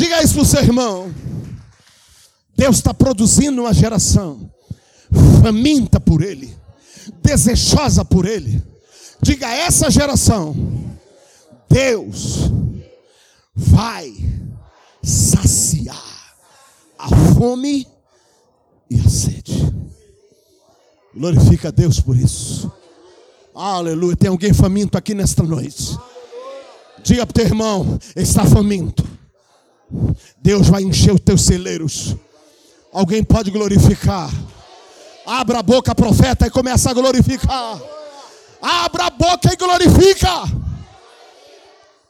[0.00, 1.14] Diga isso para o seu irmão.
[2.56, 4.50] Deus está produzindo uma geração
[5.42, 6.56] faminta por Ele,
[7.22, 8.62] desejosa por Ele.
[9.20, 10.56] Diga a essa geração:
[11.68, 12.50] Deus
[13.54, 14.10] vai
[15.02, 16.34] saciar
[16.98, 17.86] a fome
[18.88, 19.70] e a sede.
[21.14, 22.72] Glorifica a Deus por isso.
[23.54, 24.16] Aleluia.
[24.16, 25.94] Tem alguém faminto aqui nesta noite.
[27.04, 29.19] Diga para o teu irmão: está faminto.
[30.42, 32.16] Deus vai encher os teus celeiros.
[32.92, 34.30] Alguém pode glorificar.
[35.26, 37.80] Abra a boca, profeta, e começa a glorificar.
[38.60, 40.28] Abra a boca e glorifica.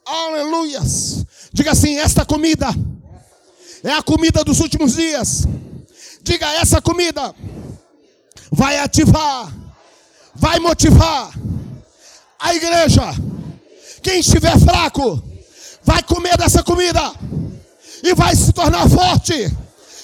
[0.07, 1.25] Aleluias.
[1.53, 2.69] Diga assim: esta comida
[3.83, 5.47] é a comida dos últimos dias.
[6.23, 7.35] Diga: essa comida
[8.51, 9.53] vai ativar,
[10.35, 11.31] vai motivar
[12.39, 13.03] a igreja.
[14.03, 15.23] Quem estiver fraco,
[15.83, 17.01] vai comer dessa comida
[18.03, 19.57] e vai se tornar forte,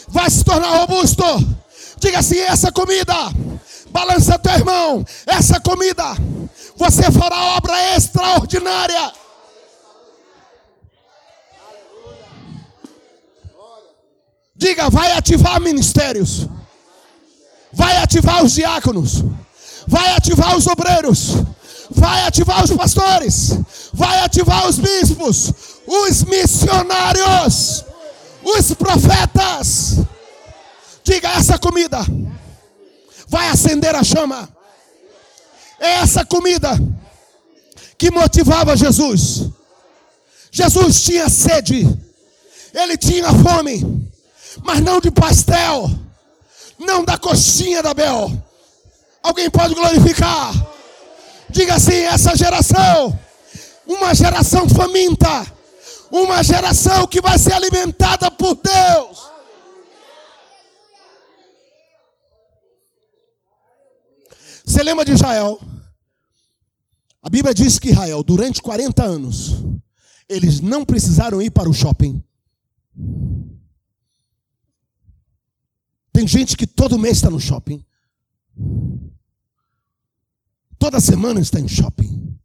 [0.09, 1.25] vai se tornar robusto.
[1.99, 3.15] Diga assim: essa comida,
[3.91, 6.05] balança teu irmão, essa comida,
[6.77, 9.13] você fará obra extraordinária.
[14.59, 16.47] Diga, vai ativar ministérios,
[17.73, 19.23] vai ativar os diáconos,
[19.87, 21.35] vai ativar os obreiros,
[21.91, 23.59] vai ativar os pastores,
[23.93, 25.53] vai ativar os bispos,
[25.87, 27.85] os missionários,
[28.43, 29.99] os profetas.
[31.05, 32.05] Diga essa comida
[33.29, 34.49] vai acender a chama.
[35.79, 36.71] É essa comida
[37.99, 39.49] que motivava Jesus.
[40.51, 41.87] Jesus tinha sede,
[42.73, 44.11] ele tinha fome,
[44.63, 45.91] mas não de pastel,
[46.79, 48.33] não da coxinha da Bel.
[49.23, 50.55] Alguém pode glorificar?
[51.51, 53.19] Diga assim: essa geração,
[53.87, 55.47] uma geração faminta,
[56.23, 59.31] uma geração que vai ser alimentada por Deus.
[64.65, 65.61] Você lembra de Israel?
[67.23, 69.65] A Bíblia diz que Israel, durante 40 anos,
[70.29, 72.23] eles não precisaram ir para o shopping.
[76.13, 77.85] Tem gente que todo mês está no shopping.
[80.79, 82.39] Toda semana está em shopping.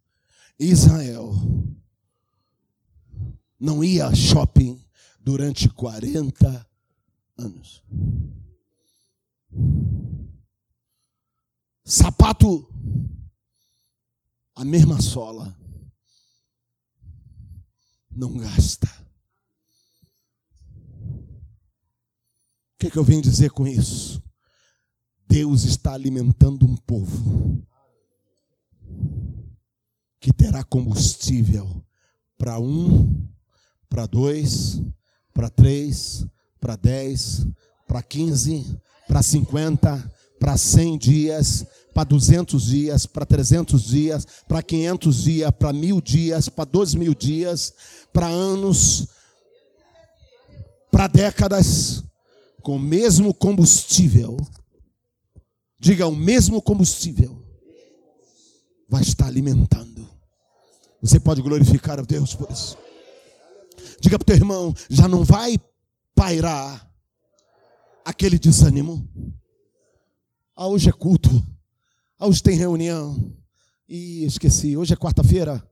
[0.60, 1.34] Israel
[3.62, 4.84] não ia a shopping
[5.20, 6.68] durante 40
[7.38, 7.84] anos.
[11.86, 12.68] Sapato,
[14.56, 15.56] a mesma sola.
[18.10, 18.88] Não gasta.
[22.74, 24.24] O que, é que eu venho dizer com isso?
[25.28, 27.64] Deus está alimentando um povo
[30.20, 31.86] que terá combustível
[32.38, 33.21] para um,
[33.92, 34.82] para dois,
[35.34, 36.26] para três,
[36.60, 37.46] para dez,
[37.86, 38.66] para quinze,
[39.06, 45.74] para cinquenta, para cem dias, para duzentos dias, para trezentos dias, para quinhentos dias, para
[45.74, 47.74] mil dias, para dois mil dias,
[48.14, 49.10] para anos,
[50.90, 52.04] para décadas,
[52.64, 54.38] com o mesmo combustível
[55.82, 57.44] Diga o mesmo combustível
[58.88, 60.08] vai estar alimentando.
[61.02, 62.78] Você pode glorificar a Deus por isso.
[64.02, 65.60] Diga para o teu irmão, já não vai
[66.16, 66.92] pairar
[68.04, 69.08] aquele desânimo.
[70.56, 71.30] Ah, hoje é culto.
[72.18, 73.32] Ah, hoje tem reunião.
[73.88, 75.64] E esqueci, hoje é quarta-feira.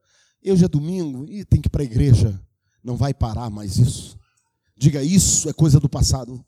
[0.46, 1.26] Hoje é domingo.
[1.28, 2.40] E tem que ir para a igreja.
[2.84, 4.16] Não vai parar mais isso.
[4.78, 6.46] Diga, isso é coisa do passado.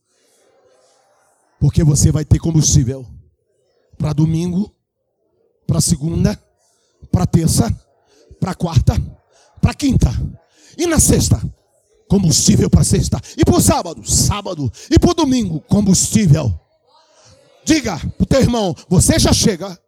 [1.59, 3.07] Porque você vai ter combustível
[3.97, 4.71] para domingo,
[5.65, 6.39] para segunda,
[7.11, 7.75] para terça,
[8.39, 8.93] para quarta,
[9.59, 10.09] para quinta.
[10.77, 11.41] E na sexta,
[12.11, 13.21] combustível para sexta.
[13.37, 14.69] E para o sábado, sábado.
[14.89, 16.53] E para o domingo, combustível.
[17.63, 19.79] Diga para o teu irmão: você já chega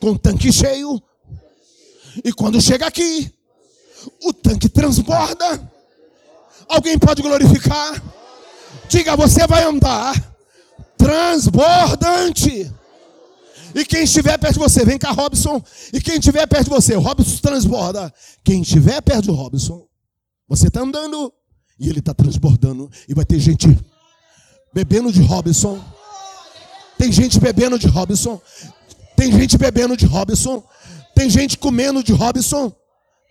[0.00, 1.02] com o tanque cheio.
[2.24, 3.34] E quando chega aqui,
[4.22, 5.72] o tanque transborda.
[6.68, 8.00] Alguém pode glorificar?
[8.88, 10.14] Diga, você vai andar
[10.96, 12.72] transbordante.
[13.74, 15.60] E quem estiver perto de você, vem cá, Robson.
[15.92, 18.14] E quem estiver perto de você, Robson transborda.
[18.44, 19.84] Quem estiver perto do Robson,
[20.52, 21.32] você está andando
[21.80, 22.90] e ele está transbordando.
[23.08, 23.66] E vai ter gente
[24.74, 25.82] bebendo de Robson.
[26.98, 28.38] Tem gente bebendo de Robson.
[29.16, 30.62] Tem gente bebendo de Robson.
[31.14, 32.70] Tem gente comendo de Robson.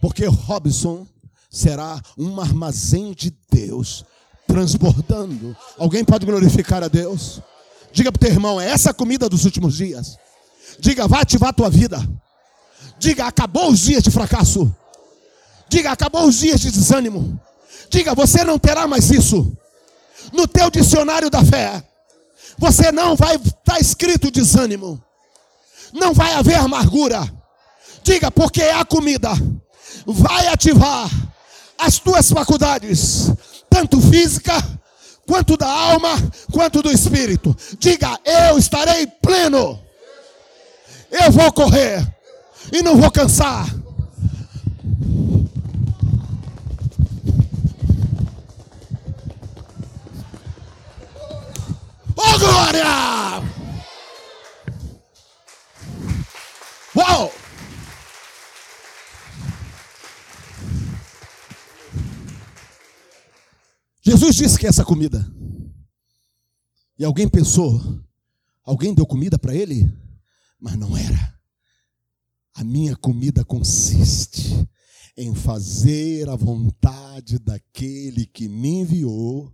[0.02, 1.06] Porque Robson
[1.48, 4.04] será um armazém de Deus
[4.48, 5.56] transbordando.
[5.78, 7.40] Alguém pode glorificar a Deus?
[7.94, 10.18] Diga para o teu irmão, é essa a comida dos últimos dias.
[10.80, 12.04] Diga, vai ativar a tua vida.
[12.98, 14.76] Diga, acabou os dias de fracasso.
[15.72, 17.40] Diga, acabou os dias de desânimo.
[17.90, 19.56] Diga, você não terá mais isso.
[20.34, 21.82] No teu dicionário da fé,
[22.58, 25.02] você não vai estar tá escrito desânimo.
[25.94, 27.24] Não vai haver amargura.
[28.04, 29.30] Diga, porque a comida
[30.06, 31.10] vai ativar
[31.78, 33.32] as tuas faculdades,
[33.70, 34.54] tanto física,
[35.26, 36.10] quanto da alma,
[36.52, 37.56] quanto do espírito.
[37.80, 39.80] Diga, eu estarei pleno.
[41.10, 42.06] Eu vou correr
[42.74, 43.81] e não vou cansar.
[52.62, 53.42] Glória!
[56.96, 57.32] Uau!
[64.04, 65.26] Jesus disse que essa comida.
[67.00, 67.82] E alguém pensou,
[68.64, 69.92] alguém deu comida para ele?
[70.60, 71.40] Mas não era.
[72.54, 74.68] A minha comida consiste
[75.18, 79.52] em fazer a vontade daquele que me enviou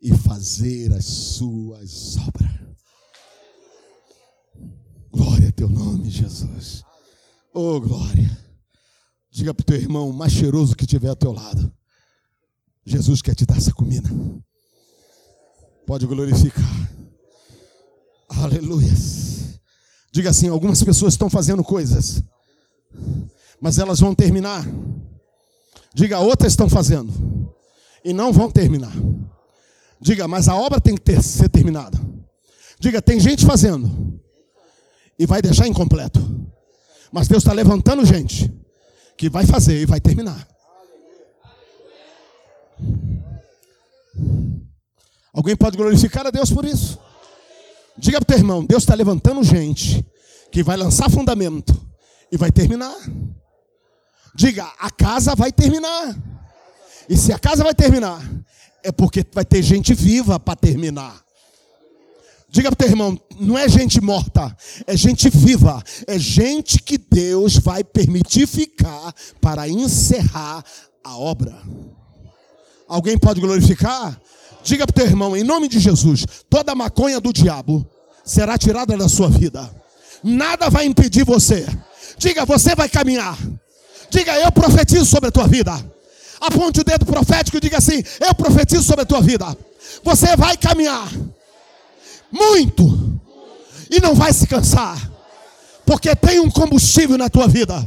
[0.00, 2.50] e fazer as suas obras.
[5.12, 6.84] Glória a teu nome, Jesus.
[7.52, 8.38] Oh, glória.
[9.30, 11.72] Diga para o teu irmão mais cheiroso que tiver ao teu lado.
[12.84, 14.08] Jesus quer te dar essa comida.
[15.86, 16.90] Pode glorificar.
[18.28, 18.92] Aleluia.
[20.12, 22.22] Diga assim: algumas pessoas estão fazendo coisas,
[23.60, 24.64] mas elas vão terminar.
[25.94, 27.12] Diga, outras estão fazendo
[28.04, 28.92] e não vão terminar.
[30.00, 31.98] Diga, mas a obra tem que ter, ser terminada.
[32.78, 34.18] Diga, tem gente fazendo
[35.18, 36.20] e vai deixar incompleto.
[37.12, 38.50] Mas Deus está levantando gente
[39.16, 40.48] que vai fazer e vai terminar.
[45.32, 46.98] Alguém pode glorificar a Deus por isso?
[47.96, 50.04] Diga para o teu irmão: Deus está levantando gente
[50.50, 51.78] que vai lançar fundamento
[52.32, 52.96] e vai terminar.
[54.34, 56.16] Diga: a casa vai terminar.
[57.08, 58.22] E se a casa vai terminar,
[58.82, 61.22] é porque vai ter gente viva para terminar.
[62.48, 66.98] Diga para o teu irmão, não é gente morta, é gente viva, é gente que
[66.98, 70.64] Deus vai permitir ficar para encerrar
[71.04, 71.56] a obra.
[72.88, 74.20] Alguém pode glorificar?
[74.64, 77.88] Diga para o teu irmão, em nome de Jesus, toda maconha do diabo
[78.24, 79.70] será tirada da sua vida.
[80.22, 81.66] Nada vai impedir você.
[82.18, 83.38] Diga, você vai caminhar.
[84.10, 85.72] Diga, eu profetizo sobre a tua vida.
[86.40, 89.56] Aponte o dedo profético e diga assim: Eu profetizo sobre a tua vida.
[90.02, 91.10] Você vai caminhar
[92.30, 93.20] muito
[93.90, 95.10] e não vai se cansar,
[95.84, 97.86] porque tem um combustível na tua vida.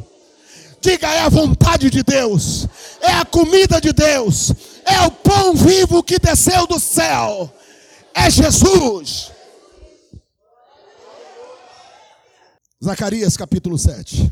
[0.82, 2.68] Diga, é a vontade de Deus,
[3.02, 4.52] é a comida de Deus,
[4.86, 7.52] é o pão vivo que desceu do céu,
[8.14, 9.32] é Jesus.
[12.84, 14.30] Zacarias capítulo 7,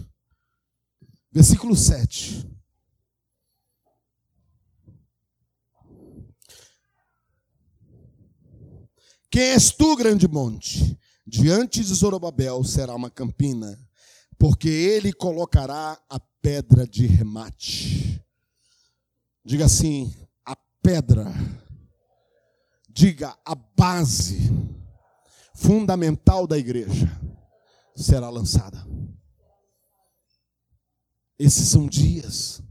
[1.32, 2.51] versículo 7.
[9.32, 11.00] Quem és tu, grande monte?
[11.26, 13.80] Diante de Zorobabel será uma campina,
[14.38, 18.22] porque ele colocará a pedra de remate.
[19.46, 20.14] Diga assim:
[20.46, 20.54] a
[20.84, 21.32] pedra.
[22.90, 24.52] Diga a base
[25.56, 27.10] fundamental da igreja
[27.96, 28.86] será lançada.
[31.40, 32.62] Esses são dias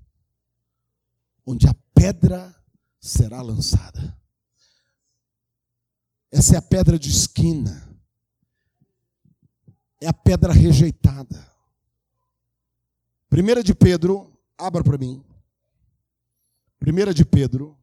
[1.46, 2.54] onde a pedra
[3.00, 4.19] será lançada.
[6.30, 7.88] Essa é a pedra de esquina.
[10.00, 11.50] É a pedra rejeitada.
[13.28, 15.24] Primeira de Pedro, abra para mim.
[16.78, 17.78] Primeira de Pedro.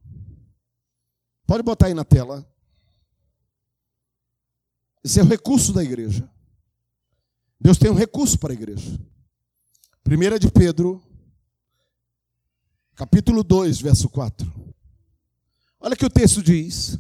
[1.46, 2.46] Pode botar aí na tela.
[5.04, 6.30] Esse é o recurso da igreja.
[7.60, 9.00] Deus tem um recurso para a igreja.
[10.04, 11.02] Primeira de Pedro,
[12.96, 14.74] capítulo 2, verso 4.
[15.80, 17.00] Olha que o texto diz: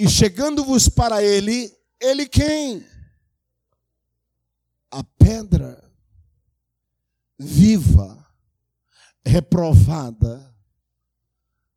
[0.00, 1.70] e chegando-vos para ele,
[2.00, 2.82] ele quem?
[4.90, 5.92] A pedra
[7.38, 8.26] viva,
[9.22, 10.56] reprovada,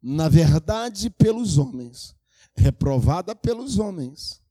[0.02, 2.16] na verdade pelos homens,
[2.56, 4.42] reprovada pelos homens,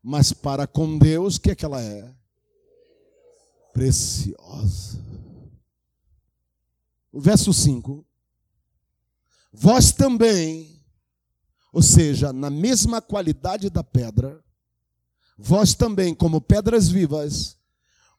[0.00, 2.14] mas para com Deus, o que é que ela é?
[3.72, 5.04] Preciosa.
[7.10, 8.06] O verso 5:
[9.52, 10.77] Vós também,
[11.78, 14.42] ou seja, na mesma qualidade da pedra,
[15.38, 17.56] vós também, como pedras vivas,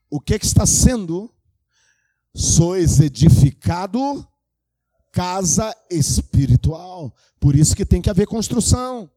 [0.09, 1.29] o que, que está sendo?
[2.33, 4.25] Sois edificado
[5.11, 7.13] casa espiritual.
[7.37, 9.11] Por isso que tem que haver construção.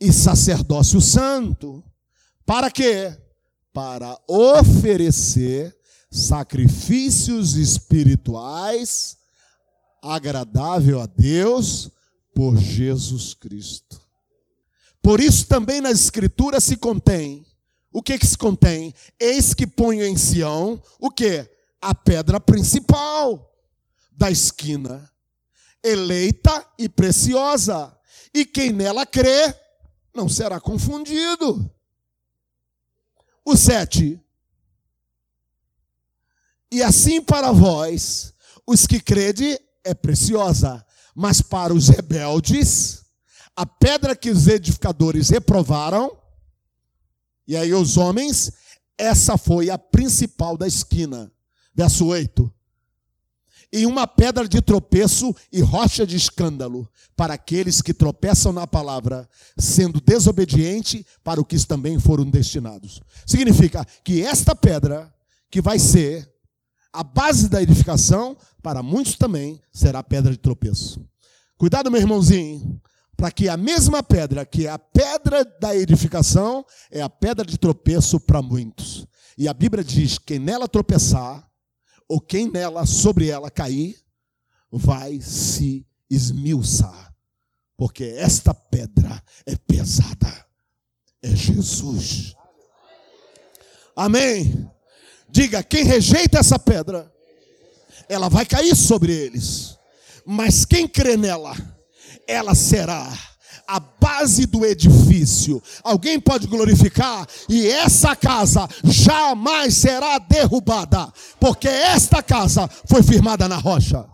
[0.00, 1.84] E sacerdócio santo.
[2.46, 3.14] Para quê?
[3.74, 5.76] Para oferecer
[6.10, 9.18] sacrifícios espirituais
[10.00, 11.92] agradável a Deus
[12.34, 14.00] por Jesus Cristo.
[15.02, 17.44] Por isso também nas escrituras se contém,
[17.92, 18.94] o que que se contém?
[19.20, 21.48] Eis que ponho em Sião, o que?
[21.80, 23.52] A pedra principal
[24.10, 25.10] da esquina,
[25.82, 27.94] eleita e preciosa,
[28.32, 29.54] e quem nela crê
[30.14, 31.70] não será confundido.
[33.44, 34.20] O sete.
[36.70, 38.32] E assim para vós,
[38.66, 43.02] os que crede, é preciosa, mas para os rebeldes,
[43.54, 46.18] a pedra que os edificadores reprovaram
[47.46, 48.52] E aí os homens,
[48.96, 51.30] essa foi a principal da esquina.
[51.74, 52.52] Verso 8.
[53.72, 59.28] E uma pedra de tropeço e rocha de escândalo para aqueles que tropeçam na palavra,
[59.56, 63.00] sendo desobediente para o que também foram destinados.
[63.26, 65.12] Significa que esta pedra,
[65.50, 66.30] que vai ser
[66.92, 71.04] a base da edificação, para muitos também será pedra de tropeço.
[71.56, 72.80] Cuidado, meu irmãozinho,
[73.16, 77.56] para que a mesma pedra, que é a pedra da edificação, é a pedra de
[77.56, 79.06] tropeço para muitos.
[79.38, 81.48] E a Bíblia diz: quem nela tropeçar,
[82.08, 83.96] ou quem nela, sobre ela cair,
[84.70, 87.14] vai se esmiuçar.
[87.76, 90.46] Porque esta pedra é pesada.
[91.22, 92.34] É Jesus.
[93.96, 94.68] Amém.
[95.32, 97.10] Diga: quem rejeita essa pedra,
[98.06, 99.78] ela vai cair sobre eles.
[100.26, 101.56] Mas quem crê nela,
[102.28, 103.10] ela será
[103.66, 105.62] a base do edifício.
[105.82, 111.10] Alguém pode glorificar e essa casa jamais será derrubada,
[111.40, 114.06] porque esta casa foi firmada na rocha.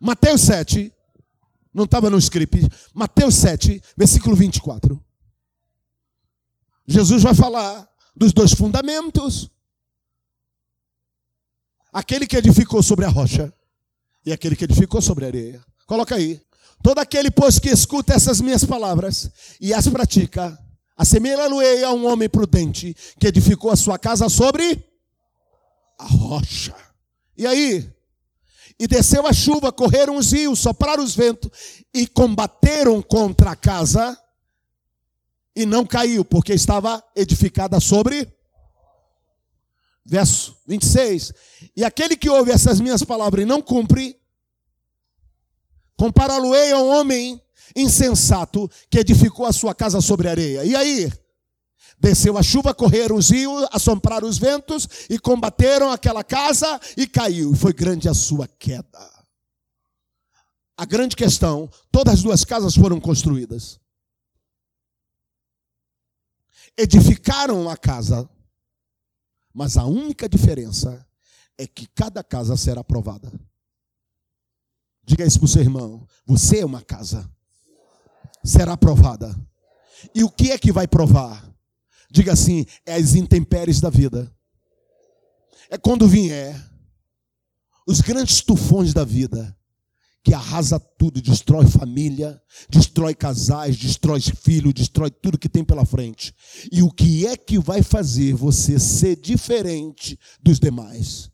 [0.00, 0.90] Mateus 7,
[1.74, 5.09] não estava no script, Mateus 7, versículo 24.
[6.90, 9.48] Jesus vai falar dos dois fundamentos.
[11.92, 13.54] Aquele que edificou sobre a rocha
[14.26, 15.64] e aquele que edificou sobre a areia.
[15.86, 16.40] Coloca aí.
[16.82, 19.30] Todo aquele, pois, que escuta essas minhas palavras
[19.60, 20.58] e as pratica,
[20.96, 24.84] assemelha-lo-ei a um homem prudente que edificou a sua casa sobre
[25.96, 26.74] a rocha.
[27.36, 27.88] E aí?
[28.80, 31.52] E desceu a chuva, correram os rios, sopraram os ventos
[31.94, 34.19] e combateram contra a casa
[35.54, 38.32] e não caiu, porque estava edificada sobre
[40.04, 41.32] verso 26.
[41.76, 44.18] E aquele que ouve essas minhas palavras e não cumpre,
[45.96, 47.40] compará-lo-ei a um homem
[47.76, 50.64] insensato que edificou a sua casa sobre areia.
[50.64, 51.12] E aí?
[51.98, 57.52] Desceu a chuva, correram os rios, assompraram os ventos e combateram aquela casa e caiu.
[57.52, 59.20] E foi grande a sua queda.
[60.76, 63.78] A grande questão: todas as duas casas foram construídas.
[66.80, 68.28] Edificaram a casa
[69.52, 71.06] mas a única diferença
[71.58, 73.30] é que cada casa será provada.
[75.04, 76.06] Diga isso para o seu irmão.
[76.24, 77.30] Você é uma casa.
[78.44, 79.34] Será provada.
[80.14, 81.44] E o que é que vai provar?
[82.10, 84.32] Diga assim: é as intempéries da vida.
[85.68, 86.54] É quando vier
[87.86, 89.56] os grandes tufões da vida
[90.22, 96.34] que arrasa tudo, destrói família, destrói casais, destrói filhos, destrói tudo que tem pela frente.
[96.70, 101.30] E o que é que vai fazer você ser diferente dos demais?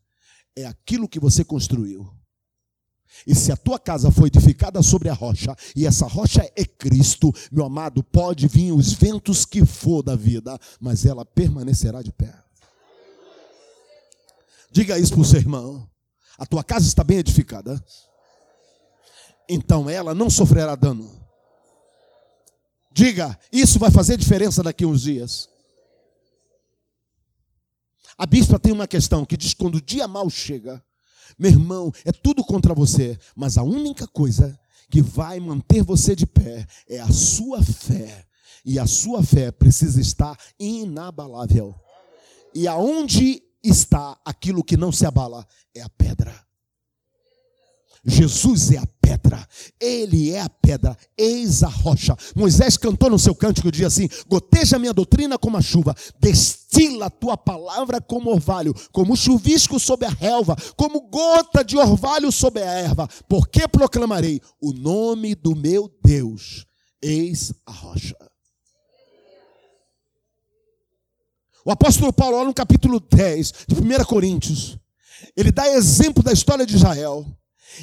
[0.55, 2.09] É aquilo que você construiu.
[3.26, 7.32] E se a tua casa foi edificada sobre a rocha, e essa rocha é Cristo,
[7.51, 12.32] meu amado, pode vir os ventos que for da vida, mas ela permanecerá de pé.
[14.70, 15.89] Diga isso para o seu irmão.
[16.39, 17.82] A tua casa está bem edificada
[19.49, 21.11] então ela não sofrerá dano.
[22.92, 25.49] Diga, isso vai fazer diferença daqui a uns dias.
[28.16, 30.82] A bispa tem uma questão que diz: quando o dia mal chega,
[31.38, 34.59] meu irmão, é tudo contra você, mas a única coisa
[34.90, 38.24] que vai manter você de pé é a sua fé.
[38.64, 41.74] E a sua fé precisa estar inabalável.
[42.55, 45.47] E aonde está aquilo que não se abala?
[45.74, 46.34] É a pedra.
[48.05, 49.46] Jesus é a pedra,
[49.80, 52.16] Ele é a pedra, eis a rocha.
[52.34, 57.11] Moisés cantou no seu cântico, dia assim: Goteja minha doutrina como a chuva, destila a
[57.11, 62.70] tua palavra como orvalho, como chuvisco sobre a relva, como gota de orvalho sobre a
[62.70, 66.66] erva, porque proclamarei o nome do meu Deus,
[67.00, 68.16] eis a rocha.
[71.64, 74.78] O apóstolo Paulo, lá no capítulo 10 de 1 Coríntios,
[75.36, 77.24] ele dá exemplo da história de Israel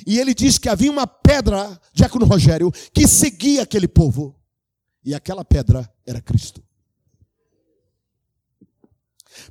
[0.06, 4.36] e ele diz que havia uma pedra, Diácono Rogério, que seguia aquele povo.
[5.04, 6.64] E aquela pedra era Cristo.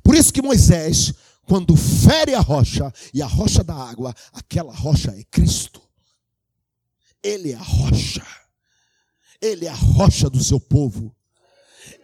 [0.01, 1.13] Por isso que Moisés,
[1.45, 5.81] quando fere a rocha, e a rocha da água, aquela rocha é Cristo.
[7.21, 8.25] Ele é a rocha.
[9.41, 11.15] Ele é a rocha do seu povo.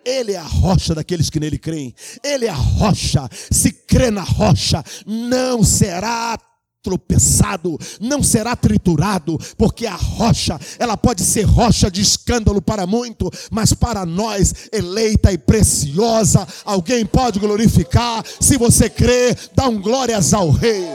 [0.06, 1.94] Ele é a rocha daqueles que nele creem.
[2.24, 3.28] Ele é a rocha.
[3.52, 6.38] Se crê na rocha, não será
[6.82, 13.30] tropeçado, não será triturado, porque a rocha, ela pode ser rocha de escândalo para muito,
[13.52, 20.34] mas para nós, eleita e preciosa, alguém pode glorificar, se você crê, dá um glórias
[20.34, 20.88] ao Rei.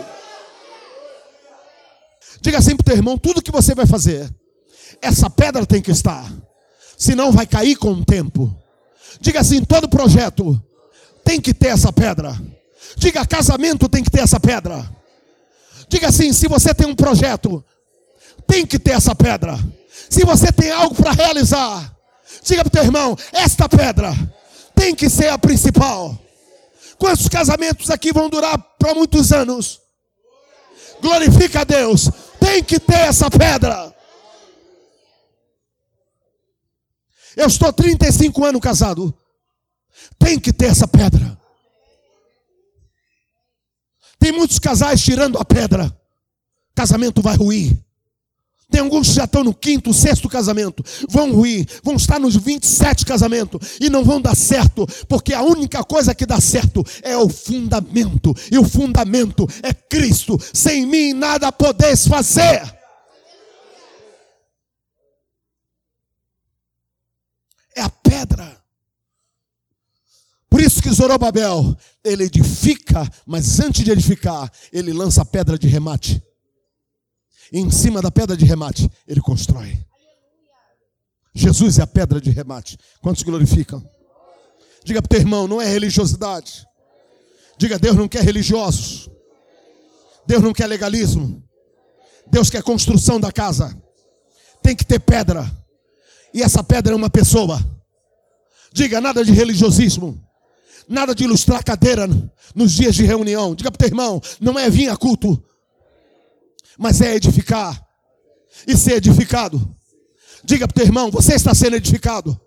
[2.40, 4.30] Diga assim para o teu irmão: tudo que você vai fazer,
[5.00, 6.30] essa pedra tem que estar.
[6.96, 8.54] senão vai cair com o tempo.
[9.20, 10.60] Diga assim: todo projeto
[11.24, 12.38] tem que ter essa pedra.
[12.96, 14.88] Diga: casamento tem que ter essa pedra.
[15.88, 17.64] Diga assim: se você tem um projeto,
[18.46, 19.58] tem que ter essa pedra.
[20.10, 21.96] Se você tem algo para realizar,
[22.42, 24.12] diga para o teu irmão: esta pedra
[24.74, 26.18] tem que ser a principal.
[26.98, 29.80] Quantos casamentos aqui vão durar para muitos anos?
[31.00, 32.10] Glorifica a Deus.
[32.40, 33.94] Tem que ter essa pedra.
[37.36, 39.12] Eu estou 35 anos casado.
[40.18, 41.36] Tem que ter essa pedra.
[44.24, 45.94] Tem muitos casais tirando a pedra.
[46.74, 47.78] Casamento vai ruir.
[48.70, 53.04] Tem alguns que já estão no quinto, sexto casamento, vão ruir, vão estar nos 27
[53.04, 57.28] casamentos e não vão dar certo, porque a única coisa que dá certo é o
[57.28, 60.40] fundamento, e o fundamento é Cristo.
[60.54, 62.62] Sem mim nada podeis fazer.
[67.76, 68.53] É a pedra.
[70.54, 75.66] Por isso que Zorobabel, ele edifica, mas antes de edificar, ele lança a pedra de
[75.66, 76.22] remate.
[77.52, 79.84] E em cima da pedra de remate, ele constrói.
[81.34, 82.78] Jesus é a pedra de remate.
[83.00, 83.82] Quantos glorificam?
[84.84, 86.64] Diga para o teu irmão, não é religiosidade.
[87.58, 89.10] Diga, Deus não quer religiosos.
[90.24, 91.42] Deus não quer legalismo.
[92.30, 93.76] Deus quer construção da casa.
[94.62, 95.50] Tem que ter pedra.
[96.32, 97.60] E essa pedra é uma pessoa.
[98.72, 100.24] Diga, nada de religiosismo.
[100.88, 102.08] Nada de ilustrar cadeira
[102.54, 103.54] nos dias de reunião.
[103.54, 105.42] Diga para o teu irmão, não é vir a culto
[106.78, 107.80] mas é edificar
[108.66, 109.74] e ser edificado.
[110.44, 112.38] Diga para o teu irmão: você está sendo edificado,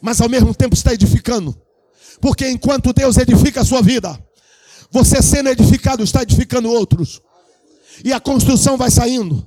[0.00, 1.56] mas ao mesmo tempo está edificando,
[2.20, 4.18] porque enquanto Deus edifica a sua vida,
[4.90, 7.20] você sendo edificado está edificando outros,
[8.04, 9.46] e a construção vai saindo.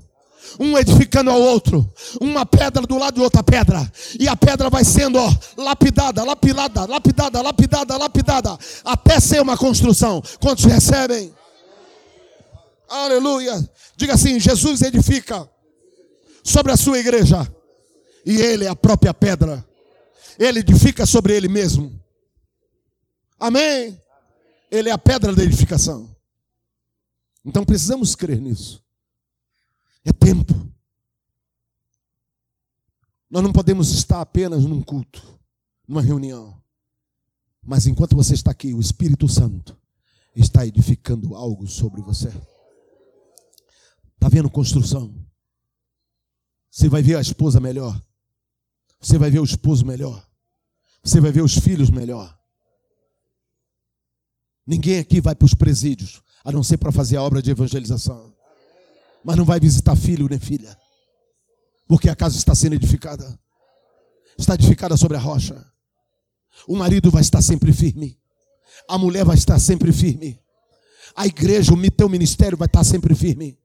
[0.59, 4.83] Um edificando ao outro, uma pedra do lado de outra pedra, e a pedra vai
[4.83, 10.21] sendo ó, lapidada, lapidada, lapidada, lapidada, lapidada, até ser uma construção.
[10.39, 11.33] Quantos recebem?
[12.89, 13.69] Aleluia.
[13.95, 15.47] Diga assim: Jesus edifica
[16.43, 17.47] sobre a sua igreja,
[18.25, 19.63] e Ele é a própria pedra,
[20.39, 22.01] Ele edifica sobre Ele mesmo.
[23.39, 24.01] Amém?
[24.71, 26.15] Ele é a pedra da edificação.
[27.45, 28.83] Então precisamos crer nisso.
[30.07, 30.53] É tempo.
[33.29, 35.21] Nós não podemos estar apenas num culto,
[35.85, 36.63] numa reunião.
[37.61, 39.77] Mas enquanto você está aqui, o Espírito Santo
[40.33, 42.29] está edificando algo sobre você.
[44.15, 45.13] Está vendo construção?
[46.71, 48.01] Você vai ver a esposa melhor.
[49.01, 50.25] Você vai ver o esposo melhor.
[51.03, 52.33] Você vai ver os filhos melhor.
[54.65, 58.36] Ninguém aqui vai para os presídios, a não ser para fazer a obra de evangelização.
[59.23, 60.77] Mas não vai visitar filho nem filha.
[61.87, 63.39] Porque a casa está sendo edificada.
[64.37, 65.65] Está edificada sobre a rocha.
[66.67, 68.19] O marido vai estar sempre firme.
[68.87, 70.39] A mulher vai estar sempre firme.
[71.15, 73.57] A igreja, o teu ministério vai estar sempre firme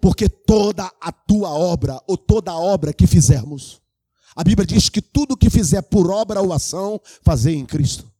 [0.00, 3.80] porque toda a tua obra, ou toda a obra que fizermos,
[4.34, 8.10] a Bíblia diz que tudo que fizer por obra ou ação, fazer em Cristo.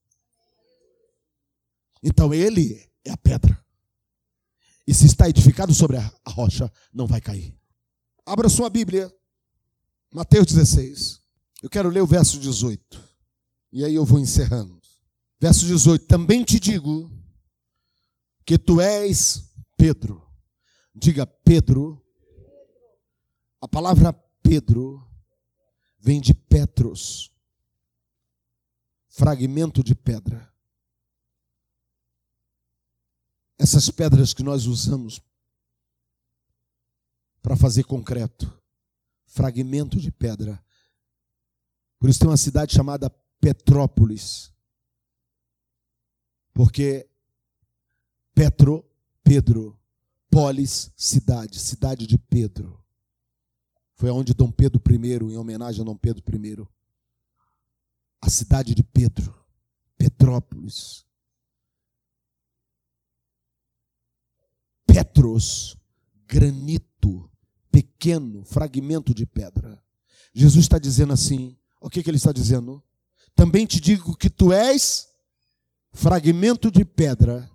[2.03, 3.59] Então ele é a pedra.
[4.87, 6.13] E se está edificado sobre a
[6.43, 7.57] rocha, não vai cair.
[8.25, 9.13] Abra sua Bíblia,
[10.13, 11.21] Mateus 16.
[11.63, 13.03] Eu quero ler o verso 18.
[13.73, 14.81] E aí eu vou encerrando.
[15.41, 17.11] Verso 18: Também te digo
[18.45, 20.29] que tu és Pedro
[21.01, 22.05] Diga Pedro.
[23.61, 24.13] A palavra
[24.43, 25.09] Pedro
[26.01, 27.33] vem de Petros,
[29.09, 30.53] fragmento de pedra.
[33.57, 35.21] Essas pedras que nós usamos
[37.49, 38.63] para fazer concreto,
[39.25, 40.63] fragmento de pedra.
[41.99, 43.09] Por isso tem uma cidade chamada
[43.41, 44.53] Petrópolis.
[46.53, 47.09] Porque
[48.35, 48.85] Petro,
[49.25, 49.81] Pedro,
[50.31, 52.85] Polis, cidade, cidade de Pedro.
[53.95, 56.69] Foi onde Dom Pedro I, em homenagem a Dom Pedro I,
[58.21, 59.35] a cidade de Pedro,
[59.97, 61.07] Petrópolis.
[64.87, 65.79] Petros,
[66.27, 67.31] granito,
[67.79, 69.81] pequeno, fragmento de pedra.
[70.35, 72.83] Jesus está dizendo assim: o que, que ele está dizendo?
[73.35, 75.09] Também te digo que tu és
[75.93, 77.49] fragmento de pedra,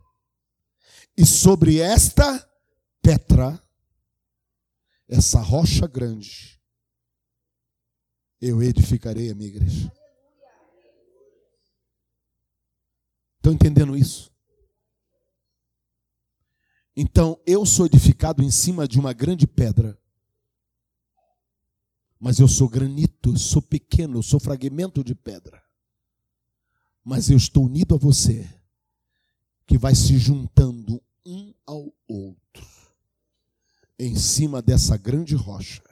[1.17, 2.49] e sobre esta
[3.01, 3.61] Petra,
[5.09, 6.57] essa rocha grande,
[8.39, 9.91] eu edificarei a minha igreja.
[13.35, 14.33] Estão entendendo isso?
[16.95, 19.99] Então, eu sou edificado em cima de uma grande pedra.
[22.23, 25.61] Mas eu sou granito, eu sou pequeno, eu sou fragmento de pedra.
[27.03, 28.49] Mas eu estou unido a você,
[29.67, 32.65] que vai se juntando um ao outro,
[33.99, 35.83] em cima dessa grande rocha,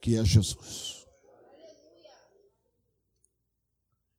[0.00, 1.06] que é Jesus.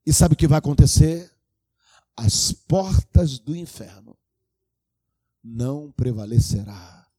[0.06, 1.30] E sabe o que vai acontecer?
[2.16, 4.18] As portas do inferno
[5.44, 7.12] não prevalecerá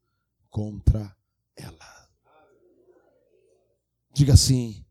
[0.49, 1.15] contra
[1.55, 2.02] ela.
[4.15, 4.85] Diga assim: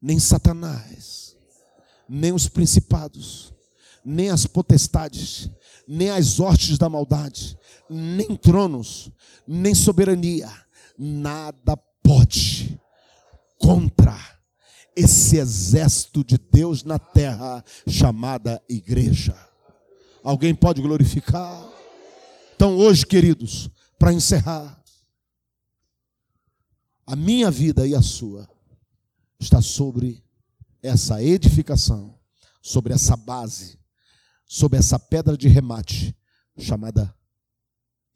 [0.00, 1.36] nem Satanás,
[2.08, 3.52] nem os principados,
[4.04, 5.50] nem as potestades,
[5.86, 7.58] nem as hortes da maldade,
[7.88, 9.10] nem tronos,
[9.46, 10.50] nem soberania,
[10.98, 12.80] nada pode
[13.58, 14.16] contra
[14.94, 19.36] esse exército de Deus na terra chamada igreja.
[20.22, 21.68] Alguém pode glorificar?
[22.54, 24.82] Então, hoje, queridos, para encerrar,
[27.06, 28.48] a minha vida e a sua
[29.38, 30.24] está sobre
[30.82, 32.18] essa edificação,
[32.62, 33.78] sobre essa base,
[34.46, 36.16] sobre essa pedra de remate
[36.58, 37.14] chamada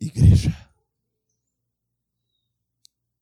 [0.01, 0.55] igreja.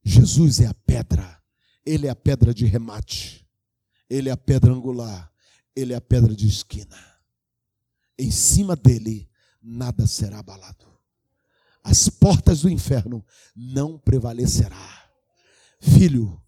[0.04, 1.42] Jesus é a pedra,
[1.84, 3.46] ele é a pedra de remate,
[4.08, 5.32] ele é a pedra angular,
[5.74, 6.96] ele é a pedra de esquina.
[8.18, 9.28] Em cima dele
[9.62, 10.88] nada será abalado
[11.88, 13.24] as portas do inferno
[13.56, 15.10] não prevalecerá.
[15.80, 16.40] Filho,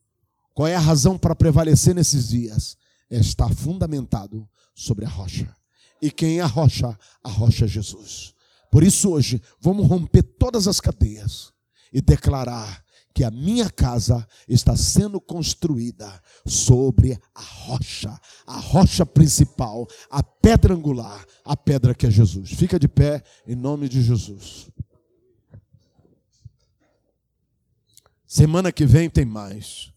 [0.61, 2.77] qual é a razão para prevalecer nesses dias?
[3.09, 5.57] É estar fundamentado sobre a rocha.
[6.03, 6.99] E quem é a rocha?
[7.25, 8.35] A rocha é Jesus.
[8.71, 11.51] Por isso hoje vamos romper todas as cadeias
[11.91, 12.85] e declarar
[13.15, 20.75] que a minha casa está sendo construída sobre a rocha, a rocha principal, a pedra
[20.75, 22.51] angular, a pedra que é Jesus.
[22.51, 24.69] Fica de pé em nome de Jesus.
[28.27, 29.91] Semana que vem tem mais.